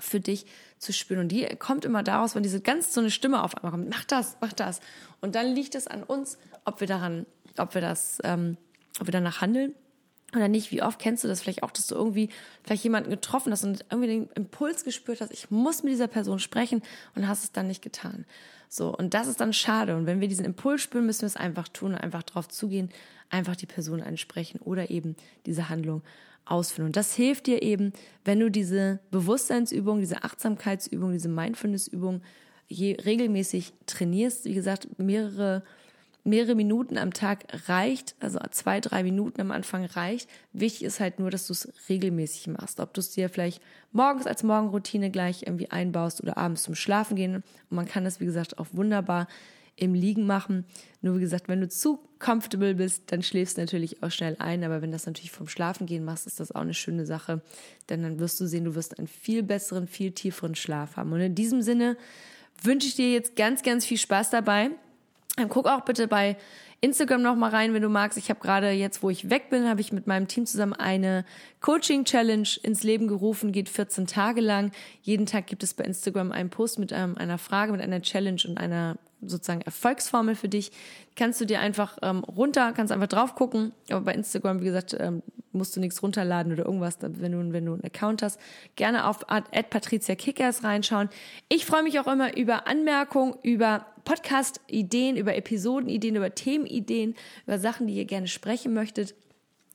für 0.01 0.21
dich 0.21 0.47
zu 0.79 0.93
spüren. 0.93 1.21
Und 1.21 1.29
die 1.29 1.45
kommt 1.57 1.85
immer 1.85 2.03
daraus, 2.03 2.35
wenn 2.35 2.43
diese 2.43 2.61
ganz 2.61 2.95
so 2.95 3.01
eine 3.01 3.11
Stimme 3.11 3.43
auf 3.43 3.57
einmal 3.57 3.73
kommt. 3.73 3.91
Mach 3.91 4.05
das, 4.05 4.37
mach 4.41 4.53
das. 4.53 4.81
Und 5.21 5.35
dann 5.35 5.55
liegt 5.55 5.75
es 5.75 5.87
an 5.87 6.03
uns, 6.03 6.39
ob 6.65 6.81
wir 6.81 6.87
daran 6.87 7.27
ob 7.57 7.75
wir 7.75 7.81
das, 7.81 8.19
ähm, 8.25 8.57
ob 9.01 9.07
wir 9.07 9.13
danach 9.13 9.41
handeln 9.41 9.75
oder 10.35 10.49
nicht. 10.49 10.71
Wie 10.71 10.83
oft 10.83 10.99
kennst 10.99 11.25
du 11.25 11.29
das 11.29 11.41
vielleicht 11.41 11.63
auch, 11.63 11.71
dass 11.71 11.87
du 11.87 11.95
irgendwie 11.95 12.29
vielleicht 12.63 12.85
jemanden 12.85 13.11
getroffen 13.11 13.53
hast 13.53 13.65
und 13.65 13.85
irgendwie 13.91 14.09
den 14.09 14.29
Impuls 14.35 14.85
gespürt 14.85 15.21
hast, 15.21 15.33
ich 15.33 15.51
muss 15.51 15.83
mit 15.83 15.93
dieser 15.93 16.09
Person 16.09 16.39
sprechen 16.39 16.83
und 17.15 17.27
hast 17.29 17.45
es 17.45 17.53
dann 17.53 17.67
nicht 17.67 17.83
getan. 17.83 18.27
So. 18.69 18.95
Und 18.95 19.15
das 19.15 19.27
ist 19.27 19.41
dann 19.41 19.53
schade. 19.53 19.97
Und 19.97 20.07
wenn 20.07 20.21
wir 20.21 20.29
diesen 20.29 20.45
Impuls 20.45 20.83
spüren, 20.83 21.07
müssen 21.07 21.23
wir 21.23 21.29
es 21.29 21.37
einfach 21.37 21.69
tun 21.69 21.93
und 21.93 21.99
einfach 21.99 22.23
drauf 22.23 22.49
zugehen, 22.49 22.91
einfach 23.31 23.57
die 23.57 23.67
Person 23.67 24.03
ansprechen 24.03 24.61
oder 24.61 24.91
eben 24.91 25.17
diese 25.47 25.69
Handlung 25.69 26.03
ausführen. 26.45 26.87
Und 26.87 26.97
das 26.97 27.15
hilft 27.15 27.47
dir 27.47 27.63
eben, 27.63 27.93
wenn 28.25 28.41
du 28.41 28.51
diese 28.51 29.01
Bewusstseinsübung, 29.11 30.01
diese 30.01 30.25
Achtsamkeitsübung, 30.25 31.13
diese 31.13 31.29
Mindfulnessübung 31.29 32.23
je 32.69 32.97
regelmäßig 33.05 33.73
trainierst. 33.87 34.45
Wie 34.45 34.55
gesagt, 34.55 34.99
mehrere 34.99 35.63
mehrere 36.29 36.55
Minuten 36.55 36.99
am 36.99 37.13
Tag 37.13 37.47
reicht, 37.69 38.15
also 38.21 38.39
zwei, 38.51 38.81
drei 38.81 39.03
Minuten 39.03 39.41
am 39.41 39.51
Anfang 39.51 39.85
reicht. 39.85 40.29
Wichtig 40.53 40.85
ist 40.85 41.01
halt 41.01 41.19
nur, 41.19 41.31
dass 41.31 41.47
du 41.47 41.53
es 41.53 41.73
regelmäßig 41.89 42.49
machst. 42.49 42.81
Ob 42.81 42.95
du 42.95 43.01
es 43.01 43.11
dir 43.11 43.29
vielleicht 43.29 43.63
morgens 43.93 44.27
als 44.27 44.43
Morgenroutine 44.43 45.11
gleich 45.11 45.43
irgendwie 45.43 45.71
einbaust 45.71 46.23
oder 46.23 46.37
abends 46.37 46.63
zum 46.63 46.75
Schlafen 46.75 47.17
gehen. 47.17 47.37
Und 47.37 47.45
man 47.71 47.87
kann 47.87 48.05
das, 48.05 48.21
wie 48.21 48.27
gesagt, 48.27 48.59
auch 48.59 48.67
wunderbar 48.73 49.27
im 49.77 49.95
Liegen 49.95 50.27
machen. 50.27 50.65
Nur 51.03 51.17
wie 51.17 51.21
gesagt, 51.21 51.49
wenn 51.49 51.61
du 51.61 51.69
zu 51.69 52.01
comfortable 52.19 52.75
bist, 52.75 53.05
dann 53.13 53.23
schläfst 53.23 53.57
du 53.57 53.63
natürlich 53.63 54.03
auch 54.03 54.11
schnell 54.11 54.37
ein. 54.39 54.65
Aber 54.65 54.83
wenn 54.83 54.93
das 54.93 55.07
natürlich 55.07 55.31
vom 55.31 55.49
Schlafen 55.49 55.87
gehen 55.87 56.05
machst, 56.05 56.27
ist 56.27 56.41
das 56.41 56.53
auch 56.53 56.61
eine 56.61 56.75
schöne 56.75 57.07
Sache. 57.07 57.43
Denn 57.89 58.03
dann 58.03 58.19
wirst 58.19 58.41
du 58.41 58.47
sehen, 58.47 58.65
du 58.65 58.75
wirst 58.75 58.99
einen 58.99 59.09
viel 59.09 59.43
besseren, 59.43 59.87
viel 59.87 60.13
tieferen 60.13 60.55
Schlaf 60.55 60.97
haben. 60.97 61.13
Und 61.13 61.21
in 61.21 61.35
diesem 61.35 61.63
Sinne 61.63 61.97
wünsche 62.63 62.89
ich 62.89 62.97
dir 62.97 63.13
jetzt 63.13 63.37
ganz, 63.37 63.63
ganz 63.63 63.87
viel 63.87 63.99
Spaß 63.99 64.31
dabei. 64.31 64.71
Guck 65.49 65.67
auch 65.67 65.83
bitte 65.83 66.09
bei 66.09 66.37
Instagram 66.81 67.23
noch 67.23 67.35
mal 67.35 67.51
rein, 67.51 67.75
wenn 67.75 67.83
du 67.83 67.89
magst. 67.89 68.19
Ich 68.19 68.31
habe 68.31 68.41
gerade 68.41 68.71
jetzt, 68.71 69.03
wo 69.03 69.11
ich 69.11 69.31
weg 69.31 69.51
bin, 69.51 69.69
habe 69.69 69.81
ich 69.81 69.93
mit 69.93 70.07
meinem 70.07 70.29
Team 70.29 70.47
zusammen 70.47 70.75
eine 70.75 71.25
Coaching 71.61 72.05
Challenge 72.05 72.49
ins 72.63 72.85
Leben 72.85 73.09
gerufen, 73.09 73.51
geht 73.51 73.69
14 73.69 74.07
Tage 74.07 74.41
lang. 74.41 74.71
Jeden 75.03 75.27
Tag 75.27 75.47
gibt 75.49 75.63
es 75.63 75.75
bei 75.75 75.85
Instagram 75.85 76.31
einen 76.31 76.51
Post 76.51 76.79
mit 76.79 76.93
ähm, 76.93 77.17
einer 77.19 77.39
Frage, 77.39 77.73
mit 77.73 77.81
einer 77.81 78.01
Challenge 78.01 78.41
und 78.47 78.59
einer 78.59 78.97
sozusagen 79.21 79.63
Erfolgsformel 79.63 80.35
für 80.35 80.49
dich. 80.49 80.71
Kannst 81.17 81.41
du 81.41 81.45
dir 81.45 81.61
einfach 81.61 81.99
ähm, 82.03 82.25
runter, 82.25 82.73
kannst 82.73 82.93
einfach 82.93 83.09
drauf 83.09 83.35
gucken. 83.35 83.73
Aber 83.91 84.03
bei 84.03 84.15
Instagram, 84.15 84.61
wie 84.61 84.67
gesagt, 84.67 84.97
ähm, 84.99 85.23
musst 85.53 85.77
du 85.77 85.81
nichts 85.81 86.03
runterladen 86.03 86.53
oder 86.53 86.65
irgendwas, 86.65 86.99
wenn 87.01 87.33
du, 87.33 87.53
wenn 87.53 87.67
du 87.67 87.73
einen 87.73 87.85
Account 87.85 88.23
hast. 88.23 88.39
Gerne 88.77 89.07
auf 89.07 89.27
Patricia 89.71 90.15
Kickers 90.15 90.63
reinschauen. 90.63 91.09
Ich 91.49 91.67
freue 91.67 91.83
mich 91.83 91.99
auch 92.01 92.07
immer 92.07 92.37
über 92.37 92.67
Anmerkungen, 92.67 93.35
über 93.43 93.87
Podcast-Ideen, 94.05 95.17
über 95.17 95.35
Episodenideen, 95.37 96.17
über 96.17 96.35
Themenideen, 96.35 97.15
über 97.47 97.59
Sachen, 97.59 97.87
die 97.87 97.95
ihr 97.95 98.05
gerne 98.05 98.29
sprechen 98.29 98.73
möchtet 98.73 99.15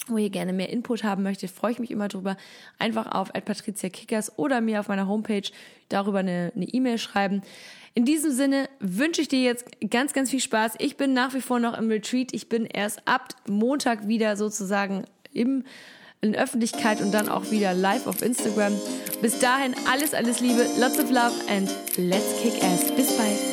wo 0.07 0.17
ihr 0.17 0.29
gerne 0.29 0.53
mehr 0.53 0.69
Input 0.69 1.03
haben 1.03 1.23
möchtet, 1.23 1.51
freue 1.51 1.71
ich 1.71 1.79
mich 1.79 1.91
immer 1.91 2.07
drüber. 2.07 2.37
Einfach 2.79 3.11
auf 3.11 3.31
Patricia 3.33 3.89
Kickers 3.89 4.37
oder 4.37 4.61
mir 4.61 4.79
auf 4.79 4.87
meiner 4.87 5.07
Homepage 5.07 5.49
darüber 5.89 6.19
eine 6.19 6.51
E-Mail 6.55 6.95
e 6.95 6.97
schreiben. 6.97 7.41
In 7.95 8.05
diesem 8.05 8.31
Sinne 8.31 8.69
wünsche 8.79 9.21
ich 9.21 9.27
dir 9.27 9.41
jetzt 9.41 9.65
ganz, 9.89 10.13
ganz 10.13 10.31
viel 10.31 10.39
Spaß. 10.39 10.73
Ich 10.79 10.97
bin 10.97 11.13
nach 11.13 11.33
wie 11.33 11.41
vor 11.41 11.59
noch 11.59 11.77
im 11.77 11.89
Retreat. 11.89 12.33
Ich 12.33 12.49
bin 12.49 12.65
erst 12.65 13.07
ab 13.07 13.35
Montag 13.47 14.07
wieder 14.07 14.35
sozusagen 14.35 15.05
im, 15.31 15.63
in 16.21 16.35
Öffentlichkeit 16.35 17.01
und 17.01 17.13
dann 17.13 17.29
auch 17.29 17.51
wieder 17.51 17.73
live 17.73 18.07
auf 18.07 18.23
Instagram. 18.23 18.73
Bis 19.21 19.37
dahin 19.39 19.75
alles, 19.91 20.15
alles 20.15 20.39
Liebe, 20.39 20.65
lots 20.79 20.99
of 20.99 21.11
love 21.11 21.33
and 21.49 21.69
let's 21.97 22.41
kick 22.41 22.63
ass. 22.63 22.91
Bis 22.95 23.15
bald. 23.15 23.52